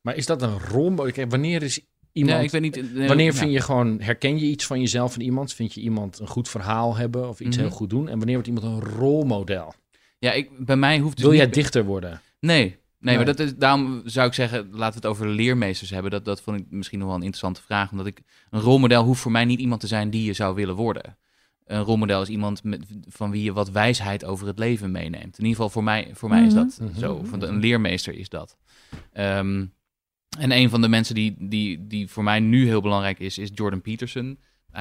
[0.00, 0.94] Maar is dat een rol?
[0.94, 1.80] Kijk, wanneer is
[2.18, 2.36] iemand...
[2.38, 2.76] ja ik weet niet.
[2.76, 3.38] eh, Wanneer ja.
[3.38, 5.52] vind je gewoon, herken je iets van jezelf en iemand?
[5.52, 7.66] Vind je iemand een goed verhaal hebben of iets Mhm.
[7.66, 8.08] heel goed doen?
[8.08, 9.74] En wanneer wordt iemand een rolmodel?
[10.18, 12.20] Ja, ik, bij mij hoeft dus Wil niet- jij dichter worden?
[12.40, 13.16] Nee, nee, Nee.
[13.16, 16.10] maar dat is, daarom zou ik zeggen, laten we het over leermeesters hebben.
[16.10, 17.90] Dat, dat vond ik misschien nog wel een interessante vraag.
[17.90, 20.74] Omdat ik, een rolmodel hoeft voor mij niet iemand te zijn die je zou willen
[20.74, 21.16] worden.
[21.66, 25.38] Een rolmodel is iemand met, van wie je wat wijsheid over het leven meeneemt.
[25.38, 26.98] In ieder geval voor mij, voor mij is dat Mhm.
[26.98, 27.22] zo.
[27.38, 28.56] Een leermeester is dat.
[29.12, 29.64] Ehm,
[30.38, 33.50] en een van de mensen die, die, die voor mij nu heel belangrijk is, is
[33.54, 34.38] Jordan Peterson.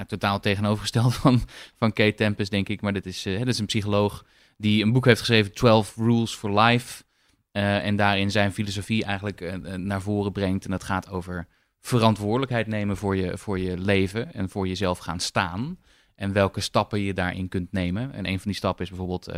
[0.08, 1.42] Totaal tegenovergesteld van,
[1.76, 2.82] van Kate Tempest, denk ik.
[2.82, 4.26] Maar dit is, dit is een psycholoog
[4.58, 7.04] die een boek heeft geschreven, 12 Rules for Life.
[7.52, 10.66] Eh, en daarin zijn filosofie eigenlijk eh, naar voren brengt.
[10.66, 11.48] En dat gaat over
[11.80, 15.78] verantwoordelijkheid nemen voor je, voor je leven en voor jezelf gaan staan.
[16.16, 18.14] En welke stappen je daarin kunt nemen.
[18.14, 19.32] En een van die stappen is bijvoorbeeld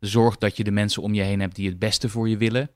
[0.00, 2.70] zorg dat je de mensen om je heen hebt die het beste voor je willen.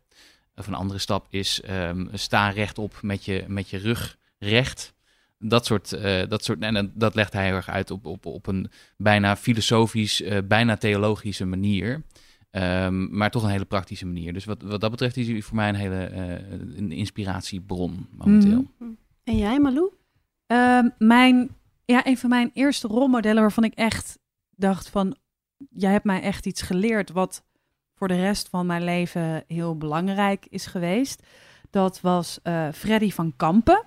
[0.55, 4.95] Of een andere stap is ehm, sta rechtop met je, met je rug recht.
[5.39, 8.27] Dat soort, eh, dat soort, en dat- dat legt hij heel erg uit op, op,
[8.27, 12.03] op een bijna filosofisch, eh, bijna theologische manier.
[12.51, 14.33] Ehm, maar toch een hele praktische manier.
[14.33, 18.67] Dus wat, wat dat betreft is hij voor mij een hele eh, een inspiratiebron momenteel.
[18.79, 18.91] Mhm.
[19.25, 19.91] En jij, Malou?
[20.47, 21.49] Ehm, mijn,
[21.85, 24.19] ja, een van mijn eerste rolmodellen waarvan ik echt
[24.51, 25.17] dacht van,
[25.71, 27.45] jij hebt mij echt iets geleerd wat
[28.03, 31.23] voor de rest van mijn leven heel belangrijk is geweest.
[31.71, 33.85] Dat was eh Freddy van Kampen.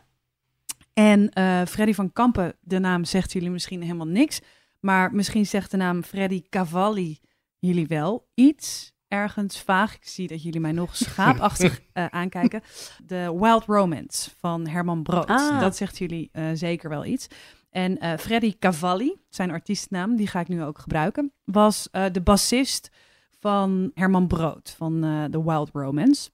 [0.93, 4.41] En eh Freddy van Kampen, de naam zegt jullie misschien helemaal niks,
[4.79, 7.19] maar misschien zegt de naam Freddy Cavalli
[7.59, 8.93] jullie wel iets.
[9.07, 9.95] Ergens vaag.
[9.95, 12.61] Ik zie dat jullie mij nog schaapachtig eh, aankijken.
[13.05, 15.29] De Wild Romance van Herman Brood.
[15.29, 15.59] Ah.
[15.59, 17.27] Dat zegt jullie zeker wel iets.
[17.69, 22.89] En Freddy Cavalli, zijn artiestnaam, die ga ik nu ook gebruiken, was de bassist
[23.45, 26.31] van Herman Brood van eh The Wild Romance.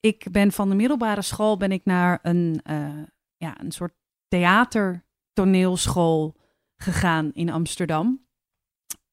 [0.00, 3.02] ik ben van de middelbare school ben ik naar een, uh,
[3.36, 3.92] ja, een soort
[4.28, 6.36] theatertoneelschool
[6.76, 8.26] gegaan in Amsterdam.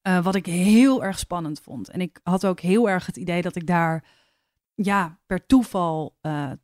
[0.08, 1.90] Uh, wat ik heel erg spannend vond.
[1.90, 4.04] En ik had ook heel erg het idee dat ik daar
[4.74, 6.18] ja, per toeval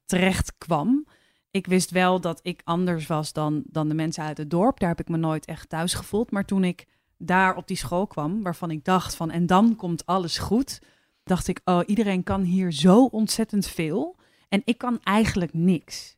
[0.05, 1.07] terecht kwam.
[1.51, 4.81] Ik wist wel dat ik anders was dan, dan de mensen uit het dorp.
[4.81, 6.31] Daar heb ik me nooit echt thuis gevoeld.
[6.31, 6.87] Maar toen ik
[7.19, 10.81] daar op die school kwam, waarvan ik dacht van en dan komt alles goed,
[11.23, 14.17] dacht ik, oh, iedereen kan hier zo ontzettend veel.
[14.49, 16.17] En ik kan eigenlijk niks.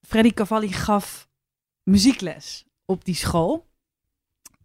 [0.00, 1.28] Freddy Cavalli gaf
[1.82, 3.66] muziekles op die school.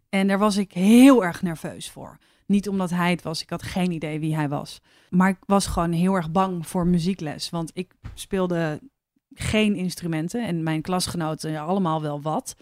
[0.08, 2.18] En daar was ik heel erg nerveus voor.
[2.46, 4.80] Niet omdat hij het was, ik had geen idee wie hij was.
[5.10, 7.50] Maar ik was gewoon heel erg bang voor muziekles.
[7.50, 8.80] Want ik speelde
[9.34, 12.56] geen instrumenten en mijn klasgenoten allemaal wel wat.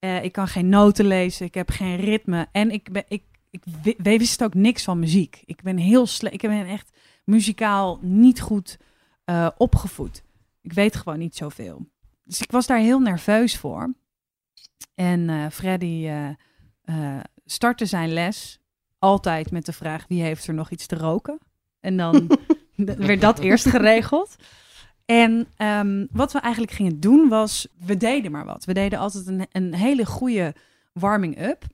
[0.00, 3.96] Uh, ik kan geen noten lezen, ik heb geen ritme en ik, ben, ik, ik
[3.96, 5.42] wist ook niks van muziek.
[5.44, 6.90] Ik ben heel slecht, ik ben echt
[7.24, 8.78] muzikaal niet goed
[9.24, 10.22] uh, opgevoed.
[10.60, 11.86] Ik weet gewoon niet zoveel.
[12.24, 13.94] Dus ik was daar heel nerveus voor.
[14.94, 16.10] En uh, Freddy
[17.44, 18.60] startte zijn les
[18.98, 21.38] altijd met de vraag: wie heeft er nog iets te roken?
[21.80, 22.38] En dan
[22.74, 24.36] werd dat eerst geregeld.
[25.10, 28.64] En um, wat we eigenlijk gingen doen was, we deden maar wat.
[28.64, 30.54] We deden altijd een, een hele goede
[30.92, 31.64] warming-up,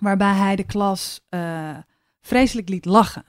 [0.00, 1.76] waarbij hij de klas uh,
[2.20, 3.24] vreselijk liet lachen.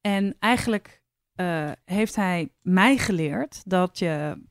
[0.00, 1.02] En eigenlijk
[1.36, 4.42] uh, heeft hij mij geleerd dat je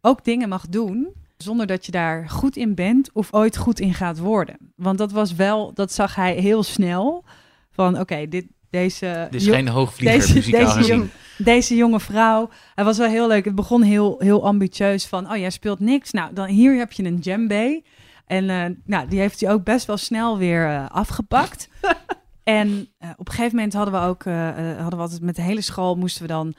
[0.00, 3.94] ook dingen mag doen zonder dat je daar goed in bent of ooit goed in
[3.94, 4.72] gaat worden.
[4.76, 7.24] Want dat was wel, dat zag hij heel snel.
[7.70, 9.26] Van oké, dit, deze...
[9.30, 12.48] Dit is geen hoogvlieger deze, muzikaal deze, jong, deze jonge vrouw.
[12.74, 13.44] Hij was wel heel leuk.
[13.44, 16.10] Het begon heel, heel ambitieus van, oh jij speelt niks.
[16.10, 17.82] Nou, dan hier heb je een djembe.
[18.26, 21.68] En uh, nou, die heeft hij ook best wel snel weer uh, afgepakt.
[22.44, 25.60] en uh, op een gegeven moment hadden we ook, hadden we altijd met de hele
[25.60, 26.54] school moesten we dan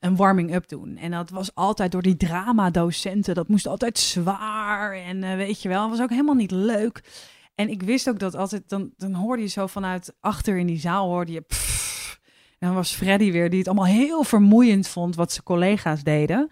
[0.00, 0.96] een warming-up doen.
[0.96, 3.34] En dat was altijd door die drama-docenten.
[3.34, 5.80] Dat moest altijd zwaar en weet je wel.
[5.80, 7.02] Het was ook helemaal niet leuk.
[7.58, 10.78] En ik wist ook dat altijd, dan, dan hoorde je zo vanuit achter in die
[10.78, 11.40] zaal, hoorde je.
[11.40, 12.20] Pff,
[12.58, 16.48] en dan was Freddy weer, die het allemaal heel vermoeiend vond wat zijn collega's deden.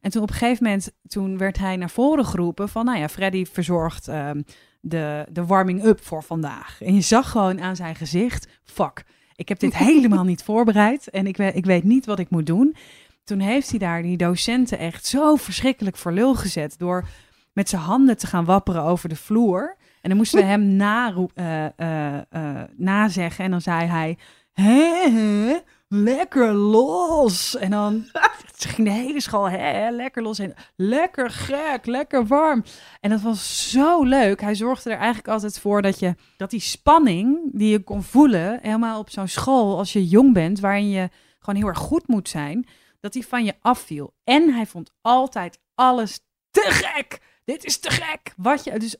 [0.00, 3.08] En toen op een gegeven moment, toen werd hij naar voren geroepen van, nou ja,
[3.08, 4.44] Freddy verzorgt um,
[4.80, 6.82] de, de warming-up voor vandaag.
[6.82, 11.26] En je zag gewoon aan zijn gezicht, fuck, ik heb dit helemaal niet voorbereid en
[11.26, 12.76] ik, weet, ik weet niet wat ik moet doen.
[13.24, 17.08] Toen heeft hij daar die docenten echt zo verschrikkelijk voor lul gezet door
[17.52, 19.78] met zijn handen te gaan wapperen over de vloer.
[20.00, 23.44] En dan moesten we hem na, uh, uh, uh, nazeggen.
[23.44, 24.18] En dan zei hij:
[24.52, 27.56] hé, lekker los.
[27.56, 28.04] En dan
[28.74, 30.38] ging de hele school: Hé, lekker los.
[30.38, 32.64] En lekker gek, lekker warm.
[33.00, 34.40] En dat was zo leuk.
[34.40, 38.58] Hij zorgde er eigenlijk altijd voor dat, je, dat die spanning die je kon voelen,
[38.62, 41.08] helemaal op zo'n school als je jong bent, waarin je
[41.38, 42.66] gewoon heel erg goed moet zijn,
[43.00, 44.14] dat die van je afviel.
[44.24, 47.20] En hij vond altijd alles te gek.
[47.44, 48.32] Dit is te gek.
[48.36, 48.96] Wat je, dus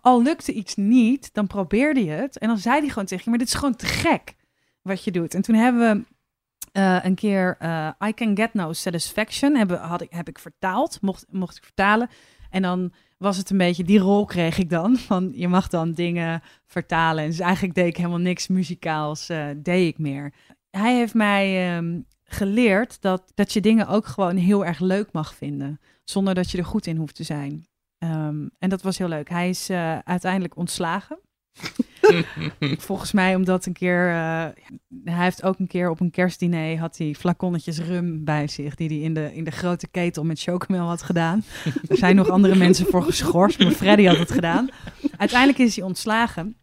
[0.00, 2.38] al lukte iets niet, dan probeerde je het.
[2.38, 4.34] En dan zei hij gewoon tegen je, maar dit is gewoon te gek
[4.82, 5.34] wat je doet.
[5.34, 6.14] En toen hebben we
[6.80, 11.00] uh, een keer uh, I Can Get No Satisfaction, hebben, had ik, heb ik vertaald,
[11.00, 12.08] mocht, mocht ik vertalen.
[12.50, 15.92] En dan was het een beetje, die rol kreeg ik dan, van je mag dan
[15.92, 17.24] dingen vertalen.
[17.24, 20.32] En dus eigenlijk deed ik helemaal niks muzikaals, uh, deed ik meer.
[20.70, 25.34] Hij heeft mij um, geleerd dat, dat je dingen ook gewoon heel erg leuk mag
[25.34, 27.66] vinden, zonder dat je er goed in hoeft te zijn.
[27.98, 29.28] Um, en dat was heel leuk.
[29.28, 31.18] Hij is uh, uiteindelijk ontslagen.
[32.78, 34.46] Volgens mij omdat een keer, uh,
[35.04, 38.88] hij heeft ook een keer op een kerstdiner had hij flaconnetjes rum bij zich, die
[38.88, 41.44] hij in de, in de grote ketel met chocomel had gedaan.
[41.88, 44.68] er zijn nog andere mensen voor geschorst, maar Freddy had het gedaan.
[45.16, 46.56] Uiteindelijk is hij ontslagen.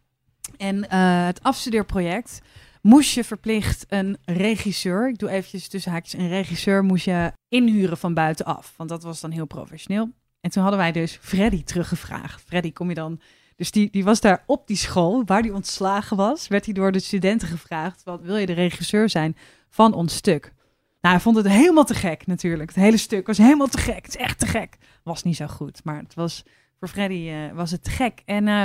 [0.58, 2.42] En uh, het afstudeerproject
[2.82, 7.98] moest je verplicht een regisseur, ik doe eventjes tussen haakjes, een regisseur moest je inhuren
[7.98, 8.74] van buitenaf.
[8.78, 10.10] Want dat was dan heel professioneel.
[10.44, 12.42] En toen hadden wij dus Freddy teruggevraagd.
[12.42, 13.20] Freddy, kom je dan...
[13.56, 16.92] Dus die, die was daar op die school, waar die ontslagen was, werd hij door
[16.92, 19.38] de studenten gevraagd, wat wil je de regisseur zijn
[19.70, 20.54] van ons stuk?
[21.02, 22.70] Nou, hij vond het helemaal te gek natuurlijk.
[22.70, 24.06] Het hele stuk was helemaal te gek.
[24.06, 24.78] Het is echt te gek.
[25.04, 26.44] Was niet zo goed, maar het was
[26.80, 28.22] voor Freddy uh, was het te gek.
[28.26, 28.64] En uh,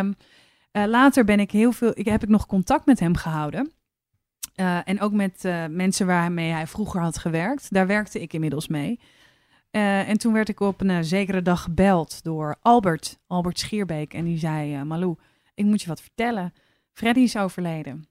[0.84, 3.72] uh, later ben ik heel veel, ik, heb ik nog contact met hem gehouden.
[4.54, 7.72] Eh, en ook met mensen waarmee hij vroeger had gewerkt.
[7.72, 9.00] Daar werkte ik inmiddels mee.
[9.78, 14.14] Uh, en toen werd ik op een uh, zekere dag gebeld door Albert, Albert Schierbeek.
[14.14, 15.16] En die zei, uh, Malou,
[15.54, 16.52] ik moet je wat vertellen.
[16.92, 18.08] Freddy is overleden.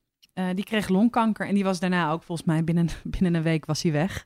[0.54, 3.82] die kreeg longkanker en die was daarna ook volgens mij binnen, binnen een week was
[3.84, 4.26] hij weg.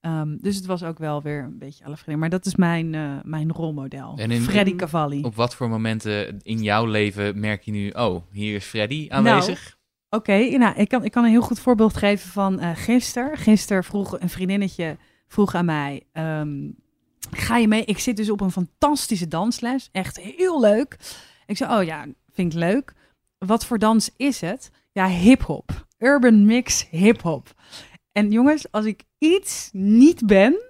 [0.00, 2.90] Um, dus het was ook wel weer een beetje alle Maar dat is mijn,
[3.24, 5.22] mijn rolmodel, en in, Freddy Cavalli.
[5.22, 9.62] Op wat voor momenten in jouw leven merk je nu, oh, hier is Freddy aanwezig?
[10.08, 13.36] Nou, Oké, okay, nou, ik, kan, ik kan een heel goed voorbeeld geven van gisteren.
[13.36, 14.96] Gisteren vroeg een vriendinnetje
[15.32, 16.70] vroeg aan mij: ehm,
[17.30, 17.84] Ga je mee?
[17.84, 19.88] Ik zit dus op een fantastische dansles.
[19.92, 20.96] Echt heel leuk.
[21.46, 22.92] Ik zei: Oh ja, vind ik leuk.
[23.38, 24.70] Wat voor dans is het?
[24.92, 25.86] Ja, hip-hop.
[25.98, 27.54] Urban mix hip-hop.
[28.12, 30.62] En jongens, als ik iets niet ben,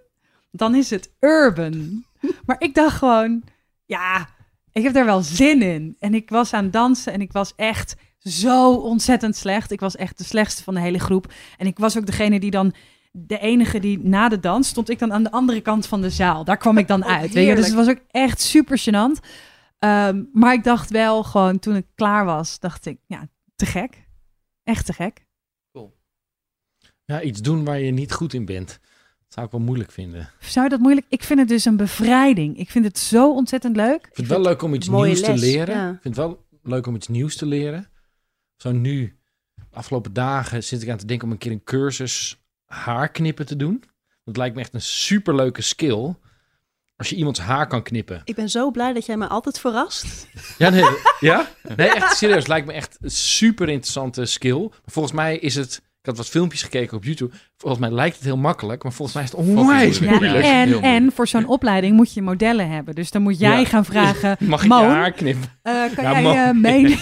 [0.51, 2.05] dan is het urban.
[2.47, 3.43] Maar ik dacht gewoon,
[3.87, 4.29] ja,
[4.73, 5.97] ik heb daar wel zin in.
[5.99, 9.71] En ik was aan het dansen en ik was echt zo ontzettend slecht.
[9.71, 11.33] Ik was echt de slechtste van de hele groep.
[11.59, 12.75] En ik was ook degene die dan,
[13.11, 16.11] de enige die na de dans, stond ik dan aan de andere kant van de
[16.11, 16.45] zaal.
[16.45, 17.33] Daar kwam ik dan Oh, uit.
[17.33, 17.55] Weet je?
[17.55, 19.27] Dus het was ook echt super gênant.
[19.79, 24.09] Ehm, maar ik dacht wel gewoon, toen ik klaar was, dacht ik, ja, te gek.
[24.65, 25.29] Echt te gek.
[27.05, 28.69] Ja, iets doen waar je niet goed in bent.
[28.69, 30.21] Dat zou ik wel moeilijk vinden.
[30.21, 31.07] Ik Zou je dat moeilijk?
[31.09, 32.59] Ik vind het dus een bevrijding.
[32.59, 34.01] Ik vind het zo ontzettend leuk.
[34.03, 35.75] vind het wel leuk om iets nieuws te leren.
[35.75, 35.91] ja.
[35.91, 37.91] Ik vind het wel leuk om iets nieuws te leren.
[38.57, 39.19] Zo nu,
[39.55, 42.40] de afgelopen dagen zit ik aan te denken om een keer een cursus
[42.71, 43.85] haarknippen te doen.
[44.25, 46.15] Dat lijkt me echt een superleuke skill.
[46.97, 48.23] Als je iemands haar kan knippen.
[48.25, 50.07] Ik ben zo blij dat jij me altijd verrast.
[50.59, 50.85] Ja, nee,
[51.21, 51.49] ja?
[51.77, 52.47] nee echt serieus.
[52.47, 54.61] Lijkt me echt een super interessante skill.
[54.61, 55.83] Maar volgens mij is het...
[56.11, 57.35] Had wat filmpjes gekeken op YouTube.
[57.57, 58.83] Volgens mij lijkt het heel makkelijk.
[58.83, 60.45] Maar volgens mij is het onwijs Ja, moeilijk.
[60.45, 60.83] En, moeilijk.
[60.85, 62.95] en voor zo'n opleiding moet je modellen hebben.
[62.95, 63.65] Dus dan moet jij Ja.
[63.65, 64.37] gaan vragen.
[64.49, 65.49] Mag ik je haar knippen?
[65.63, 66.37] eh, kan Ja, jij Moon.
[66.37, 66.85] eh, mee?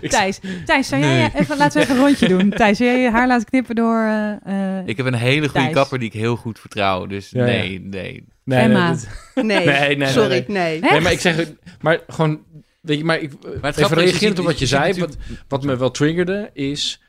[0.00, 1.30] Ik- Thijs, Thijs, zou jij Nee.
[1.34, 2.50] even, laten we even een rondje doen.
[2.58, 3.98] Thijs, zou jij je haar laten knippen door...
[3.98, 5.74] eh, eh, Ik heb een hele goede Thijs.
[5.74, 7.06] kapper die ik heel goed vertrouw.
[7.06, 7.46] Dus Ja, ja.
[7.46, 8.24] nee, nee.
[8.44, 8.88] Nee, Emma.
[8.90, 10.90] dat- Nee, Nee, nee, sorry, nee, nee.
[10.90, 11.46] Nee, maar ik zeg,
[11.80, 12.40] maar gewoon,
[12.80, 15.16] weet je, maar ik Maar het even reagerend op wat je zei, wat,
[15.48, 17.00] wat me wel triggerde, is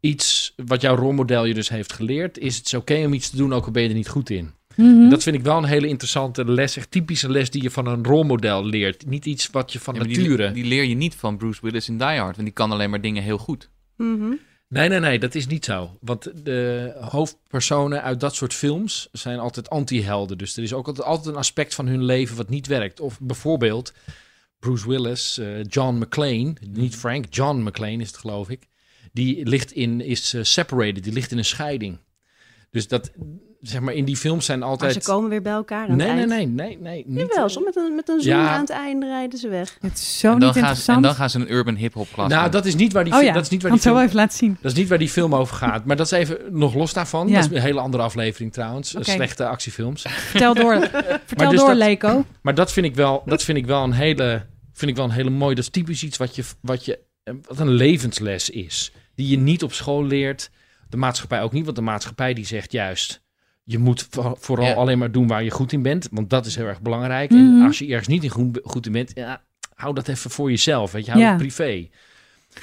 [0.00, 3.52] iets wat jouw rolmodel je dus heeft geleerd, is het oké om iets te doen,
[3.52, 4.50] ook al ben je er niet goed in.
[4.76, 5.08] mhm.
[5.08, 8.04] Dat vind ik wel een hele interessante les, echt typische les die je van een
[8.04, 9.06] rolmodel leert.
[9.06, 10.52] Niet iets wat je van Ja, nature...
[10.52, 12.36] die, die leer je niet van Bruce Willis in Die Hard.
[12.36, 13.70] Want die kan alleen maar dingen heel goed.
[13.96, 14.32] Mhm.
[14.68, 15.96] Nee, nee, nee, dat is niet zo.
[16.00, 20.38] Want de hoofdpersonen uit dat soort films zijn altijd anti-helden.
[20.38, 23.00] Dus er is ook altijd, altijd een aspect van hun leven wat niet werkt.
[23.00, 23.92] Of bijvoorbeeld
[24.58, 28.68] Bruce Willis, eh, John McClane, niet Frank, John McClane is het geloof ik.
[29.12, 31.98] Die ligt in, is eh, separated, die ligt in een scheiding.
[32.70, 33.10] Dus dat,
[33.60, 34.92] zeg maar, in die films zijn Maar altijd...
[34.92, 36.54] ze komen weer bij elkaar aan nee, het nee, eind.
[36.54, 37.04] nee, nee, nee.
[37.06, 38.48] Niet, Jawel, zo met een, met een zoom Ja.
[38.48, 39.76] aan het einde rijden ze weg.
[39.80, 40.96] Het is zo en, dan niet gaan ze, interessant.
[40.96, 43.22] en dan gaan ze een urban hip-hop klas nou, dat is niet waar die, oh
[43.22, 44.08] ja, dat is niet waar want die zo film...
[44.08, 44.58] even laten zien.
[44.60, 45.84] Dat is niet waar die film over gaat.
[45.84, 47.28] Maar dat is even nog los daarvan.
[47.28, 47.34] Ja.
[47.34, 48.94] Dat is een hele andere aflevering trouwens.
[49.00, 50.02] Slechte actiefilms.
[50.08, 50.80] Vertel door,
[51.26, 52.24] vertel dus door dat- Leko.
[52.42, 55.10] Maar dat vind ik wel, dat vind ik wel een hele, vind ik wel een
[55.10, 55.54] hele mooie.
[55.54, 57.02] Dat is typisch iets wat je, wat je, eh,
[57.42, 60.50] wat een levensles is, die je niet op school leert.
[60.88, 63.22] De maatschappij ook niet, want de maatschappij die zegt juist,
[63.64, 64.74] je moet voor- vooral Ja.
[64.74, 67.30] alleen maar doen waar je goed in bent, want dat is heel erg belangrijk.
[67.30, 67.40] Mhm.
[67.40, 69.42] En als je ergens niet in goed, goed in bent, ja,
[69.74, 71.28] hou dat even voor jezelf, weet je, hou Ja.
[71.30, 71.88] het privé.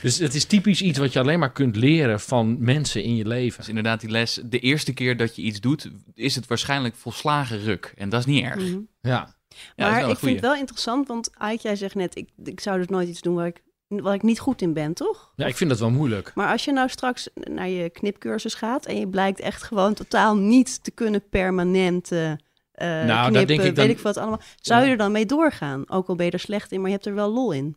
[0.01, 3.27] Dus het is typisch iets wat je alleen maar kunt leren van mensen in je
[3.27, 3.57] leven.
[3.59, 7.59] Dus inderdaad, die les, de eerste keer dat je iets doet, is het waarschijnlijk volslagen
[7.59, 7.93] ruk.
[7.97, 8.55] En dat is niet erg.
[8.63, 8.79] Mhm.
[9.01, 9.35] Ja.
[9.75, 12.87] Maar ik vind het wel interessant, want Ike, jij zegt net, ik, ik zou dus
[12.87, 15.31] nooit iets doen waar ik, waar ik niet goed in ben, toch?
[15.35, 16.31] ja, ik vind dat wel moeilijk.
[16.35, 20.35] Maar als je nou straks naar je knipcursus gaat en je blijkt echt gewoon totaal
[20.37, 22.31] niet te kunnen permanent eh,
[22.71, 25.89] daar knippen, denk ik dan- weet ik wat allemaal, zou je er dan mee doorgaan?
[25.89, 27.75] Ook al ben je er slecht in, maar je hebt er wel lol in.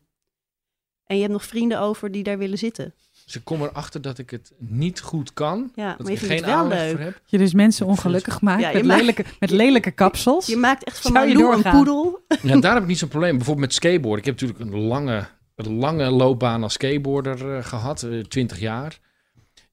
[1.06, 2.94] En je hebt nog vrienden over die daar willen zitten.
[3.24, 5.72] Dus ik kom erachter dat ik het niet goed kan.
[5.74, 6.90] Ja, Dat maar je ik vindt geen het wel aanleg leuk.
[6.90, 7.20] voor heb.
[7.26, 10.46] Je dus mensen ongelukkig maakt Ja, je met, maakt- lelijke, met lelijke kapsels.
[10.46, 11.76] Je maakt echt van Zou je Malou een doorgaan?
[11.84, 12.24] poedel.
[12.42, 13.36] Ja, daar heb ik niet zo'n probleem.
[13.36, 14.18] Bijvoorbeeld met skateboarden.
[14.18, 15.26] Ik heb natuurlijk een lange,
[15.66, 18.98] een lange loopbaan als skateboarder eh, gehad, eh, 20 jaar.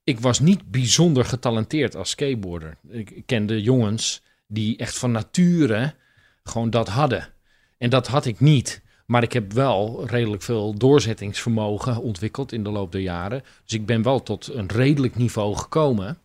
[0.04, 2.78] Ik was niet bijzonder getalenteerd als skateboarder.
[2.90, 5.94] Ik kende jongens die echt van nature
[6.44, 7.28] gewoon dat hadden.
[7.78, 8.82] En dat had ik niet.
[9.06, 13.44] Maar ik heb wel redelijk veel doorzettingsvermogen ontwikkeld in de loop der jaren.
[13.64, 16.18] Dus ik ben wel tot een redelijk niveau gekomen.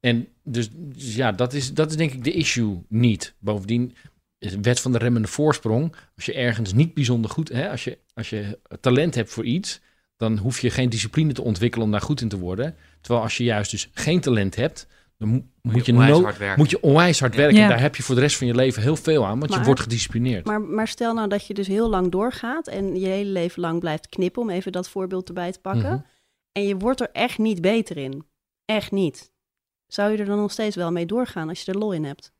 [0.00, 3.34] En dus, dus ja, dat is, dat is denk ik de issue niet.
[3.38, 3.94] Bovendien,
[4.50, 5.94] de wet van de remmende voorsprong.
[6.16, 9.80] Als je ergens niet bijzonder goed, hè, als, je, als je talent hebt voor iets,
[10.16, 12.76] dan hoef je geen discipline te ontwikkelen om daar goed in te worden.
[13.00, 14.86] Terwijl als je juist dus geen talent hebt,
[15.18, 16.58] dan mo- moet, je, onwijs no- hard werken.
[16.58, 17.56] moet je onwijs hard werken.
[17.56, 17.62] Ja.
[17.62, 19.62] En daar heb je voor de rest van je leven heel veel aan, want je
[19.62, 20.46] wordt gedisciplineerd.
[20.46, 23.80] Maar, maar stel nou dat je dus heel lang doorgaat en je hele leven lang
[23.80, 25.92] blijft knippen, om even dat voorbeeld erbij te pakken.
[25.92, 26.00] Mhm.
[26.52, 28.24] En je wordt er echt niet beter in.
[28.64, 29.32] Echt niet.
[29.86, 32.32] Zou je er dan nog steeds wel mee doorgaan als je er lol in hebt?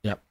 [0.00, 0.22] Ja,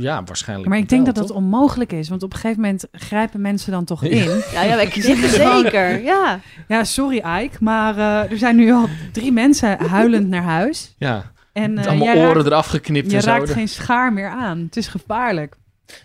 [0.00, 0.68] ja waarschijnlijk.
[0.68, 3.72] Maar ik denk wel, dat dat onmogelijk is, want op een gegeven moment grijpen mensen
[3.72, 4.42] dan toch in.
[4.52, 6.02] Ja, ja ik zeg het zeker.
[6.02, 6.40] Ja.
[6.68, 10.94] Ja, sorry Ike, maar eh, er zijn nu al drie mensen huilend naar huis.
[10.98, 13.28] Ja, En met eh, allemaal jij oren raakt, eraf geknipt je en zo.
[13.30, 14.58] raakt geen schaar meer aan.
[14.58, 15.56] Het is gevaarlijk.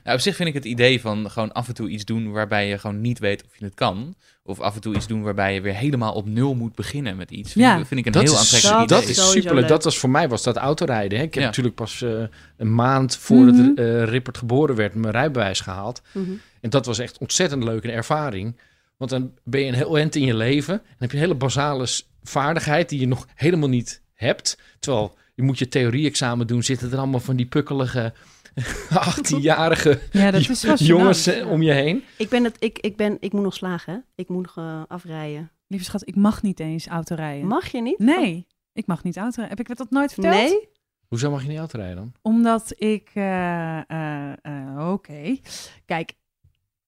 [0.04, 2.68] Nou, op zich vind ik het idee van gewoon af en toe iets doen waarbij
[2.68, 4.16] je gewoon niet weet of je het kan.
[4.50, 7.32] Of af en toe iets doen waarbij je weer helemaal op nul moet beginnen met
[7.32, 7.52] iets.
[7.52, 7.78] Vind, Ja.
[7.78, 9.44] ik, vind ik een Dat heel is, aantrekkelijk dat dat idee.
[9.44, 9.68] is leuk.
[9.68, 11.18] Dat was voor mij was dat autorijden.
[11.18, 11.24] Hè.
[11.24, 11.50] Ik heb Ja.
[11.50, 12.12] natuurlijk pas eh,
[12.58, 13.72] een maand voordat Mhm.
[13.76, 16.02] eh, Rippert geboren werd mijn rijbewijs gehaald.
[16.12, 16.30] Mhm.
[16.62, 18.56] En dat was echt ontzettend leuk een ervaring.
[18.98, 20.74] Want dan ben je een heel eind in je leven.
[20.74, 21.88] En heb je een hele basale
[22.24, 24.58] vaardigheid die je nog helemaal niet hebt.
[24.80, 26.64] Terwijl je moet je theorie-examen doen.
[26.64, 28.14] Zitten er allemaal van die pukkelige
[29.10, 32.04] 18-jarige Ja, dat is wel jongens eh, om je heen.
[32.18, 34.00] Ik, ben het, ik, ik, ben, ik moet nog slagen, hè?
[34.16, 35.52] Ik moet nog eh, afrijden.
[35.68, 37.48] Lieve schat, ik mag niet eens autorijden.
[37.48, 38.00] Mag je niet?
[38.00, 39.58] Nee, ik mag niet autorijden.
[39.58, 40.36] Heb ik dat nooit verteld?
[40.36, 40.68] Nee?
[41.08, 42.14] Hoezo mag je niet autorijden dan?
[42.22, 43.10] Omdat ik.
[43.14, 45.38] eh, eh, eh, Oké.
[45.86, 46.14] Kijk,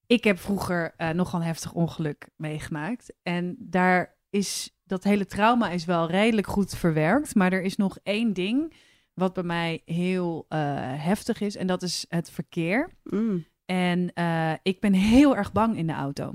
[0.08, 3.14] ik heb vroeger eh, nogal een heftig ongeluk meegemaakt.
[3.24, 4.76] En daar is.
[4.86, 7.36] Dat hele trauma is wel redelijk goed verwerkt.
[7.36, 8.74] Maar er is nog één ding.
[9.14, 10.60] Wat bij mij heel eh,
[11.04, 11.56] heftig is.
[11.56, 12.90] En dat is het verkeer.
[13.04, 13.46] Mm.
[13.66, 16.30] En eh, ik ben heel erg bang in de auto.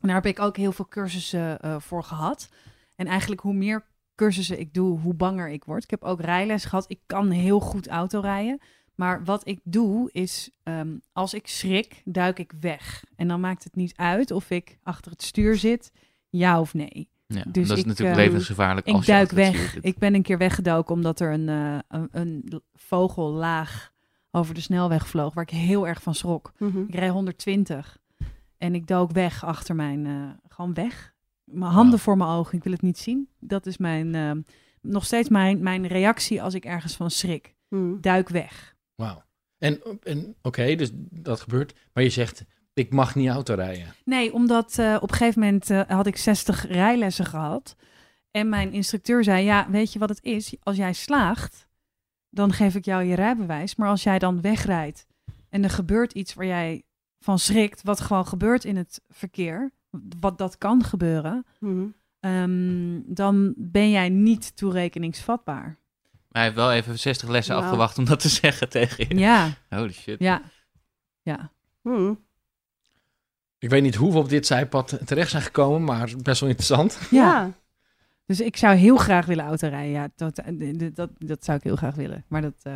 [0.00, 2.48] En daar heb ik ook heel veel cursussen eh, voor gehad.
[2.96, 5.82] En eigenlijk hoe meer cursussen ik doe, hoe banger ik word.
[5.82, 6.84] Ik heb ook rijles gehad.
[6.88, 8.60] Ik kan heel goed autorijden.
[8.94, 13.04] Maar wat ik doe is, ehm, als ik schrik, duik ik weg.
[13.16, 15.92] En dan maakt het niet uit of ik achter het stuur zit,
[16.28, 17.10] ja of nee.
[17.34, 18.86] Ja, Dus dat is ik, natuurlijk ehm, levensgevaarlijk.
[18.86, 19.80] Ik als je duik weg.
[19.80, 23.92] Ik ben een keer weggedoken omdat er een, eh, een, een vogel laag
[24.30, 26.52] over de snelweg vloog, waar ik heel erg van schrok.
[26.58, 26.80] Mhm.
[26.80, 27.98] Ik reed 120
[28.58, 31.14] en ik dook weg achter mijn, eh, gewoon weg.
[31.44, 33.28] Mijn handen voor mijn ogen, ik wil het niet zien.
[33.40, 34.30] Dat is mijn, eh,
[34.80, 37.54] nog steeds mijn, mijn reactie als ik ergens van schrik.
[37.68, 38.00] Mm.
[38.00, 38.74] Duik weg.
[38.94, 39.22] Wauw.
[39.58, 41.74] En, en oké, dus dat gebeurt.
[41.92, 43.94] Maar je zegt, ik mag niet autorijden.
[44.04, 47.76] Nee, omdat eh, op een gegeven moment eh, had ik 60 rijlessen gehad.
[48.30, 50.54] En mijn instructeur zei, ja, weet je wat het is?
[50.62, 51.66] Als jij slaagt,
[52.30, 53.74] dan geef ik jou je rijbewijs.
[53.76, 55.06] Maar als jij dan wegrijdt
[55.48, 56.82] en er gebeurt iets waar jij
[57.20, 59.70] van schrikt, wat gewoon gebeurt in het verkeer,
[60.20, 61.84] wat dat kan gebeuren, Mhm.
[62.20, 65.62] ehm, dan ben jij niet toerekeningsvatbaar.
[66.28, 69.18] Maar hij heeft wel even 60 lessen afgewacht om dat te zeggen tegen je.
[69.18, 70.18] Ja, Holy shit.
[70.18, 70.42] ja,
[71.22, 71.50] ja.
[71.82, 72.24] Mm.
[73.62, 76.98] Ik weet niet hoe we op dit zijpad terecht zijn gekomen, maar best wel interessant.
[77.10, 77.50] ja.
[78.26, 79.90] Dus ik zou heel graag willen autorijden.
[79.92, 80.36] Ja, dat,
[80.76, 82.24] dat, dat, dat zou ik heel graag willen.
[82.28, 82.54] Maar dat.
[82.62, 82.72] eh,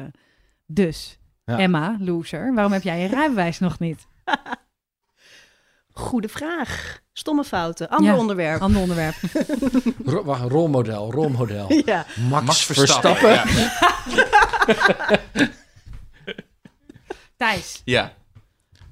[0.67, 1.59] dus, Ja.
[1.59, 4.07] Emma, loser, waarom heb jij je rijbewijs nog niet?
[5.93, 7.01] Goede vraag.
[7.13, 7.89] Stomme fouten.
[7.89, 8.19] Ander Ja.
[8.19, 8.61] onderwerp.
[8.61, 9.15] Ander onderwerp.
[10.05, 11.73] Ro- wacht, rolmodel, rolmodel.
[11.85, 12.07] Ja.
[12.31, 13.17] Max, Max Verstappen.
[13.17, 14.15] Verstappen.
[14.15, 15.21] Ja.
[17.37, 18.13] Thijs, ja.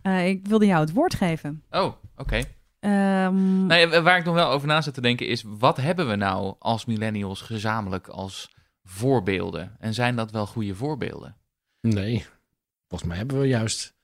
[0.04, 1.62] Eh, ik wilde jou het woord geven.
[1.70, 2.40] Oh, oké.
[2.80, 6.08] Ehm, Nou ja, waar ik nog wel over na zit te denken is, wat hebben
[6.08, 9.76] we nou als millennials gezamenlijk als voorbeelden?
[9.78, 11.36] En zijn dat wel goede voorbeelden?
[11.80, 12.24] Nee,
[12.88, 13.94] volgens mij hebben we juist...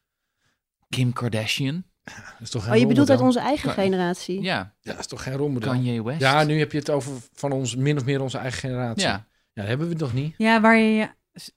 [0.88, 1.84] Kim Kardashian?
[2.04, 4.42] Dat is toch geen Oh, je bedoelt uit onze eigen Kan- generatie?
[4.42, 4.74] Ja.
[4.80, 5.72] Ja, dat is toch geen rolmodel?
[5.72, 6.20] Kanye West?
[6.20, 9.02] Ja, nu heb je het over van ons, min of meer onze eigen generatie.
[9.06, 9.10] Ja.
[9.12, 10.34] Ja, dat hebben we toch niet?
[10.36, 11.08] Ja, waar je je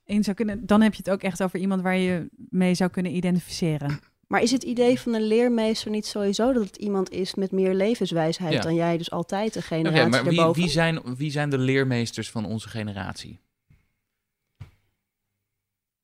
[0.04, 0.66] in zou kunnen.
[0.66, 4.00] Dan heb je het ook echt over iemand waar je mee zou kunnen identificeren.
[4.34, 7.74] Maar is het idee van een leermeester niet sowieso dat het iemand is met meer
[7.74, 8.60] levenswijsheid Ja.
[8.60, 8.96] dan jij?
[8.98, 13.40] Dus altijd de Oké, generatie maar wie, zijn, wie zijn de leermeesters van onze generatie?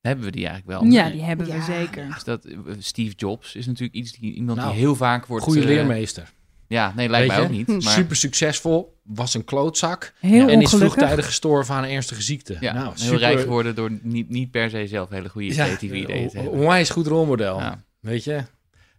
[0.00, 0.90] Hebben we die eigenlijk wel?
[0.92, 2.14] Ja, die hebben we zeker.
[2.16, 5.44] Is dat, eh, Steve Jobs is natuurlijk iets die, iemand Nou, die heel vaak wordt...
[5.44, 6.32] Goede eh, leermeester.
[6.66, 7.60] Ja, nee, lijkt Weet mij je?
[7.62, 7.84] ook niet.
[7.84, 10.12] Maar, Super succesvol, was een klootzak.
[10.20, 12.56] Heel en is vroegtijdig gestorven aan een ernstige ziekte.
[12.60, 15.64] ja, nou, heel super, rijk geworden door niet, niet per se zelf hele goede Ja,
[15.64, 16.60] creatieve ideeën te on- hebben.
[16.60, 17.58] onwijs goed rolmodel.
[17.58, 17.88] Ja.
[18.00, 18.42] Weet je?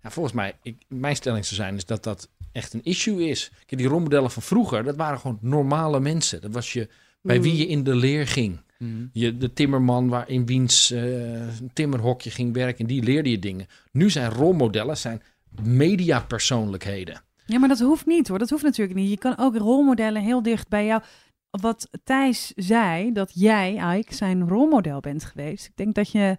[0.04, 3.52] Ja, volgens mij, ik, mijn stelling zou zijn is dat dat echt een issue is.
[3.66, 6.42] Kijk, die rolmodellen van vroeger, dat waren gewoon normale mensen.
[6.42, 6.88] Dat was je,
[7.22, 7.44] bij Hmm.
[7.44, 8.62] wie je in de leer ging.
[8.78, 9.06] Mhm.
[9.14, 13.68] Je, de timmerman waar in wiens eh, timmerhokje ging werken, die leerde je dingen.
[13.92, 15.22] Nu zijn rolmodellen zijn
[15.62, 17.22] mediapersoonlijkheden.
[17.46, 18.40] Ja, maar dat hoeft niet hoor.
[18.40, 19.10] Dat hoeft natuurlijk niet.
[19.10, 21.02] Je kan ook rolmodellen heel dicht bij jou.
[21.50, 25.66] Wat Thijs zei, dat jij, Ike, zijn rolmodel bent geweest.
[25.66, 26.38] Ik denk dat je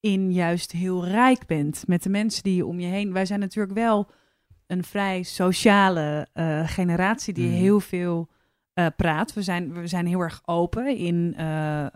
[0.00, 3.12] daarin juist heel rijk bent met de mensen die je om je heen.
[3.12, 4.10] Wij zijn natuurlijk wel
[4.66, 7.54] een vrij sociale eh, generatie die Mhm.
[7.56, 8.28] heel veel
[8.74, 9.32] eh, praat.
[9.32, 11.86] We zijn, we zijn heel erg open in, eh,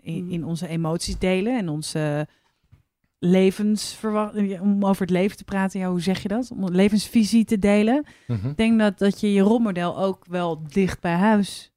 [0.00, 0.32] in, Mhm.
[0.32, 2.26] in onze emoties delen en onze
[3.18, 4.60] levensverwachting.
[4.60, 6.50] Om over het leven te praten, ja, hoe zeg je dat?
[6.50, 8.04] Om een levensvisie te delen.
[8.26, 11.72] Ik denk dat, dat je je rolmodel ook wel dicht bij huis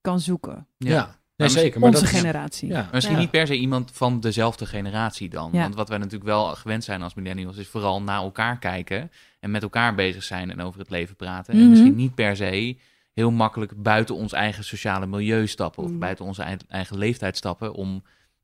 [0.00, 0.66] kan zoeken.
[0.78, 1.80] Ja, nee, Maar zeker.
[1.80, 2.68] Maar Onze dat is- generatie.
[2.68, 2.74] Ja.
[2.82, 3.20] Maar Misschien Ja.
[3.22, 5.50] niet per se iemand van dezelfde generatie dan.
[5.52, 5.60] Ja.
[5.62, 7.56] Want wat wij natuurlijk wel gewend zijn als millennials...
[7.56, 9.10] is vooral naar elkaar kijken
[9.40, 11.54] en met elkaar bezig zijn en over het leven praten.
[11.54, 11.62] Mhm.
[11.64, 12.76] En misschien niet per se
[13.12, 15.82] heel makkelijk buiten ons eigen sociale milieu stappen...
[15.82, 15.98] of Mhm.
[15.98, 17.74] buiten onze eigen- eigen leeftijd stappen...
[17.74, 18.02] om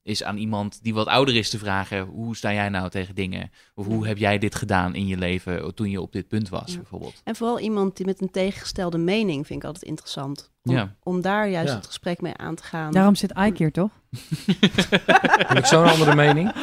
[0.09, 3.51] is aan iemand die wat ouder is te vragen: hoe sta jij nou tegen dingen?
[3.75, 6.71] Of hoe heb jij dit gedaan in je leven toen je op dit punt was,
[6.73, 6.77] Ja.
[6.77, 7.21] bijvoorbeeld?
[7.25, 10.51] En vooral iemand die met een tegengestelde mening vind ik altijd interessant.
[10.65, 10.95] Om, Ja.
[11.03, 11.77] om daar juist Ja.
[11.77, 12.93] het gesprek mee aan te gaan.
[12.93, 13.91] Daarom zit Ike hier, toch?
[15.49, 16.53] Heb ik zo'n andere mening?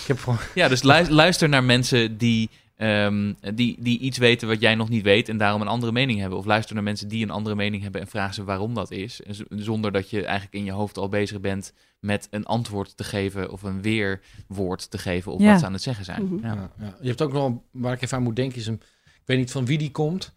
[0.00, 0.38] Ik heb gewoon...
[0.54, 4.88] Ja, dus luister, luister naar mensen die, ehm, die, die iets weten wat jij nog
[4.88, 6.38] niet weet en daarom een andere mening hebben.
[6.38, 9.20] Of luister naar mensen die een andere mening hebben en vraag ze waarom dat is.
[9.48, 13.50] Zonder dat je eigenlijk in je hoofd al bezig bent met een antwoord te geven
[13.50, 15.50] of een weerwoord te geven op Ja.
[15.50, 16.24] wat ze aan het zeggen zijn.
[16.24, 16.46] Mhm.
[16.46, 16.54] Ja.
[16.54, 16.96] Ja, ja.
[17.00, 19.50] Je hebt ook nog, waar ik even aan moet denken, is een, ik weet niet
[19.52, 20.34] van wie die komt.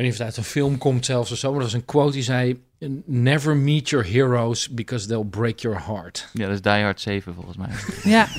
[0.00, 1.84] Weet niet of het uit een film komt zelfs of zo, maar dat is een
[1.84, 2.60] quote die zei,
[3.04, 6.28] never meet your heroes because they'll break your heart.
[6.32, 7.68] ja, dat is Die Hard 7 volgens mij.
[8.04, 8.26] Ja.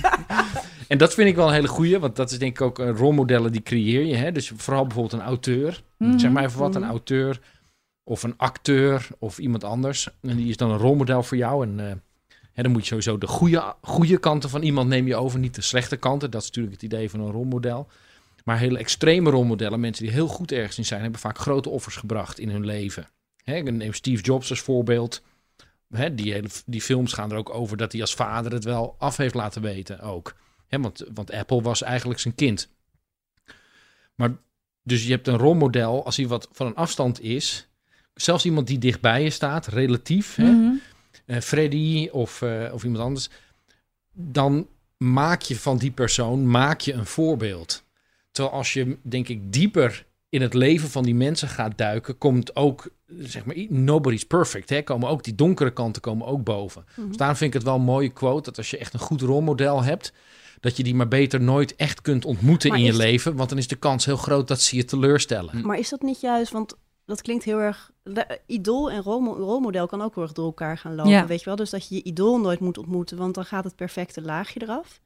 [0.87, 2.89] En dat vind ik wel een hele goeie, want dat is denk ik ook eh,
[2.97, 4.15] rolmodellen die creëer je.
[4.15, 4.31] Hè?
[4.31, 6.17] Dus vooral bijvoorbeeld een auteur, Mhm.
[6.17, 6.89] zeg maar even wat, een Mhm.
[6.89, 7.39] auteur
[8.03, 10.09] of een acteur of iemand anders.
[10.21, 11.79] En die is dan een rolmodel voor jou en...
[11.79, 11.95] eh,
[12.53, 15.55] hè, dan moet je sowieso de goede, goede kanten van iemand neem je over, niet
[15.55, 16.31] de slechte kanten.
[16.31, 17.87] Dat is natuurlijk het idee van een rolmodel.
[18.43, 21.95] Maar hele extreme rolmodellen, mensen die heel goed ergens in zijn, hebben vaak grote offers
[21.95, 23.07] gebracht in hun leven.
[23.43, 25.21] Hè, ik neem Steve Jobs als voorbeeld.
[25.89, 28.95] Hè, die, hele, die films gaan er ook over dat hij als vader het wel
[28.97, 30.35] af heeft laten weten ook.
[30.67, 32.69] Hè, want, want Apple was eigenlijk zijn kind.
[34.15, 34.31] Maar
[34.83, 37.67] dus je hebt een rolmodel als hij wat van een afstand is.
[38.13, 40.35] Zelfs iemand die dichtbij je staat, relatief.
[40.35, 40.73] Hè, Mhm.
[41.25, 43.29] eh, Freddy of, eh, of iemand anders,
[44.13, 44.67] dan
[44.97, 47.83] maak je van die persoon maak je een voorbeeld.
[48.31, 52.55] Terwijl als je, denk ik, dieper in het leven van die mensen gaat duiken, komt
[52.55, 54.69] ook, zeg maar, nobody's perfect.
[54.69, 54.81] Hè?
[54.81, 56.85] Komen ook die donkere kanten komen ook boven.
[56.95, 57.07] Mhm.
[57.07, 59.21] Dus daarom vind ik het wel een mooie quote dat als je echt een goed
[59.21, 60.13] rolmodel hebt,
[60.59, 63.57] dat je die maar beter nooit echt kunt ontmoeten Maar in je leven, want dan
[63.57, 65.65] is de kans heel groot dat ze je teleurstellen.
[65.65, 66.75] Maar is dat niet juist, want
[67.05, 67.91] dat klinkt heel erg...
[68.03, 71.25] de- idool en rolmo- rolmodel kan ook heel erg door elkaar gaan lopen, Ja.
[71.27, 71.55] weet je wel?
[71.55, 74.99] Dus dat je je idool nooit moet ontmoeten, want dan gaat het perfecte laagje eraf.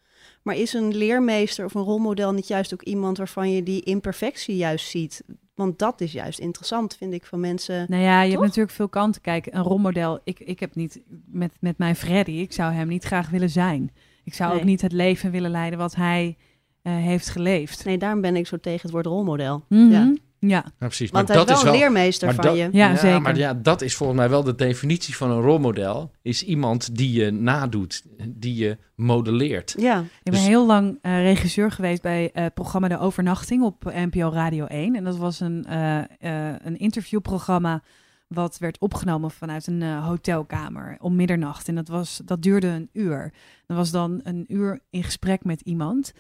[0.46, 4.56] Maar is een leermeester of een rolmodel niet juist ook iemand waarvan je die imperfectie
[4.56, 5.24] juist ziet?
[5.56, 7.86] Want dat is juist interessant, vind ik, van mensen.
[7.88, 8.32] Nou ja, je Toch?
[8.32, 9.22] hebt natuurlijk veel kanten.
[9.22, 10.20] Kijk, een rolmodel.
[10.24, 12.32] Ik, ik heb niet met, met mijn Freddy.
[12.32, 13.92] Ik zou hem niet graag willen zijn.
[14.24, 16.38] Ik zou ook niet het leven willen leiden wat hij
[16.82, 17.86] eh, heeft geleefd.
[17.86, 19.66] Nee, daarom ben ik zo tegen het woord rolmodel.
[19.70, 19.92] Mhm.
[19.92, 20.14] Ja.
[20.50, 20.64] Ja.
[20.80, 21.12] Ja, precies.
[21.12, 22.70] Want maar hij dat is wel een leermeester maar van dat- je.
[22.72, 23.22] Ja, zeker.
[23.22, 26.12] maar ja, dat is volgens mij wel de definitie van een rolmodel.
[26.22, 29.76] Is iemand die je nadoet, die je modelleert.
[29.78, 33.64] Ja, Ik ben Dus- heel lang eh, regisseur geweest bij eh, het programma De Overnachting
[33.64, 34.96] op NPO Radio 1.
[34.96, 37.82] En dat was een, eh, eh, een interviewprogramma
[38.28, 41.68] wat werd opgenomen vanuit een eh, hotelkamer om middernacht.
[41.68, 43.34] En dat, was, dat duurde een uur.
[43.66, 46.14] Dat was dan een uur in gesprek met iemand.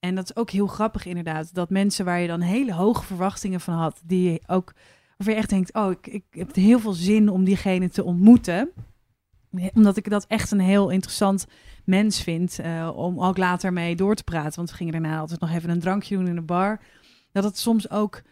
[0.00, 3.60] En dat is ook heel grappig inderdaad, dat mensen waar je dan hele hoge verwachtingen
[3.60, 4.72] van had, die je ook,
[5.16, 8.70] waarvan je echt denkt, oh, ik, ik heb heel veel zin om diegene te ontmoeten.
[9.74, 11.46] Omdat ik dat echt een heel interessant
[11.84, 14.56] mens vind eh, om ook later mee door te praten.
[14.56, 16.80] Want we gingen daarna altijd nog even een drankje doen in de bar.
[17.32, 18.22] Dat het soms ook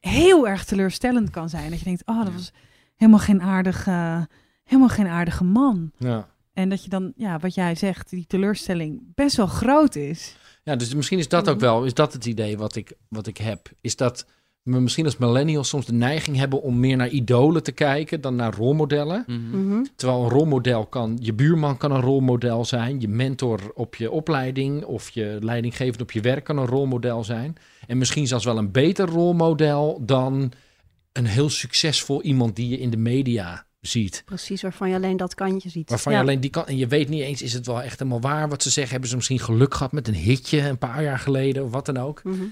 [0.00, 1.70] heel erg teleurstellend kan zijn.
[1.70, 2.52] Dat je denkt, oh, dat was
[2.96, 4.28] helemaal geen aardige,
[4.64, 5.90] helemaal geen aardige man.
[5.96, 6.28] Ja.
[6.52, 10.36] En dat je dan, ja, wat jij zegt, die teleurstelling best wel groot is.
[10.62, 13.36] Ja, dus misschien is dat ook wel, is dat het idee wat ik, wat ik
[13.36, 13.70] heb.
[13.80, 14.26] Is dat
[14.62, 18.36] we misschien als millennials soms de neiging hebben om meer naar idolen te kijken dan
[18.36, 19.24] naar rolmodellen.
[19.26, 19.66] Mhm.
[19.66, 19.84] Mhm.
[19.96, 24.84] Terwijl een rolmodel kan, je buurman kan een rolmodel zijn, je mentor op je opleiding
[24.84, 27.56] of je leidinggevende op je werk kan een rolmodel zijn.
[27.86, 30.52] En misschien zelfs wel een beter rolmodel dan
[31.12, 34.22] een heel succesvol iemand die je in de media ziet.
[34.24, 35.88] precies waarvan je alleen dat kantje ziet.
[35.88, 36.18] Waarvan Ja.
[36.18, 36.66] je alleen die kan.
[36.66, 38.92] En je weet niet eens, is het wel echt helemaal waar wat ze zeggen?
[38.92, 41.96] Hebben ze misschien geluk gehad met een hitje een paar jaar geleden of wat dan
[41.96, 42.20] ook?
[42.24, 42.42] Mhm.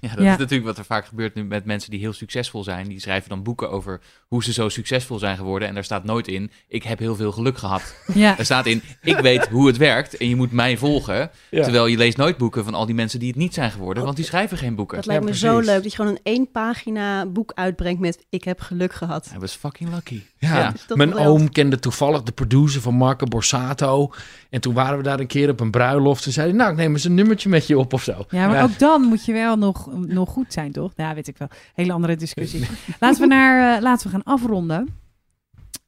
[0.00, 0.32] Ja, dat Ja.
[0.32, 2.88] is natuurlijk wat er vaak gebeurt nu met mensen die heel succesvol zijn.
[2.88, 5.68] Die schrijven dan boeken over hoe ze zo succesvol zijn geworden.
[5.68, 7.94] En daar staat nooit in, ik heb heel veel geluk gehad.
[8.14, 11.30] Ja, Er staat in, ik weet hoe het werkt en je moet mij volgen.
[11.50, 11.62] Ja.
[11.62, 14.04] Terwijl je leest nooit boeken van al die mensen die het niet zijn geworden.
[14.04, 14.96] Want die schrijven geen boeken.
[14.96, 18.44] Dat lijkt me zo leuk dat je gewoon een één pagina boek uitbrengt met ik
[18.44, 19.28] heb geluk gehad.
[19.30, 20.20] Hij was fucking lucky.
[20.38, 24.12] Ja, dat mijn oom kende toevallig de producer van Marco Borsato.
[24.50, 26.26] En toen waren we daar een keer op een bruiloft.
[26.26, 28.24] En zeiden, nou, ik neem eens een nummertje met je op of zo.
[28.30, 28.62] ja maar Ja.
[28.62, 30.92] ook dan moet je wel nog, nog goed zijn, toch?
[30.96, 31.48] Ja, weet ik wel.
[31.74, 32.66] Hele andere discussie.
[33.00, 34.88] laten, we naar, eh, laten we gaan afronden.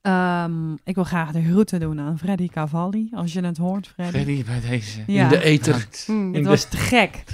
[0.00, 3.08] Ehm, ik wil graag de groeten doen aan Freddy Cavalli.
[3.14, 4.12] Als je het hoort, Freddy.
[4.12, 5.00] Freddy bij deze.
[5.06, 5.22] Ja.
[5.22, 5.86] In de ether.
[6.06, 6.34] Hmm.
[6.34, 7.24] Het was te gek.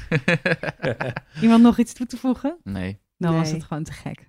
[1.42, 2.56] Iemand nog iets toe te voegen?
[2.64, 2.98] Nee.
[3.18, 4.26] Dan was het gewoon te gek.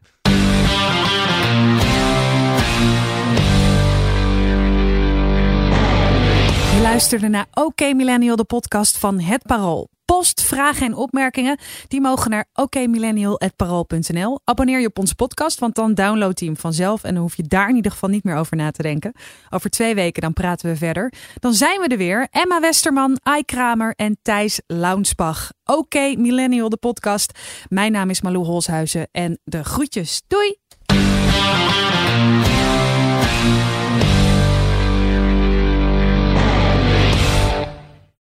[6.76, 9.90] Je luisterde naar OK Millennial, de podcast van Het Parool.
[10.06, 14.40] post, vragen en opmerkingen, die mogen naar okmillennial.parool.nl.
[14.44, 17.44] Abonneer je op onze podcast, want dan download je hem vanzelf en dan hoef je
[17.44, 19.14] daar in ieder geval niet meer over na te denken.
[19.50, 21.14] Over twee weken dan praten we verder.
[21.40, 22.28] Dan zijn we er weer.
[22.32, 25.52] Emma Westerman, Ai Kramer en Thijs Launsbach.
[25.66, 27.40] Oké Millennial, de podcast.
[27.68, 30.22] Mijn naam is Malou Holshuizen en de groetjes.
[30.28, 30.58] Doei!
[33.28, 33.77] Thank you.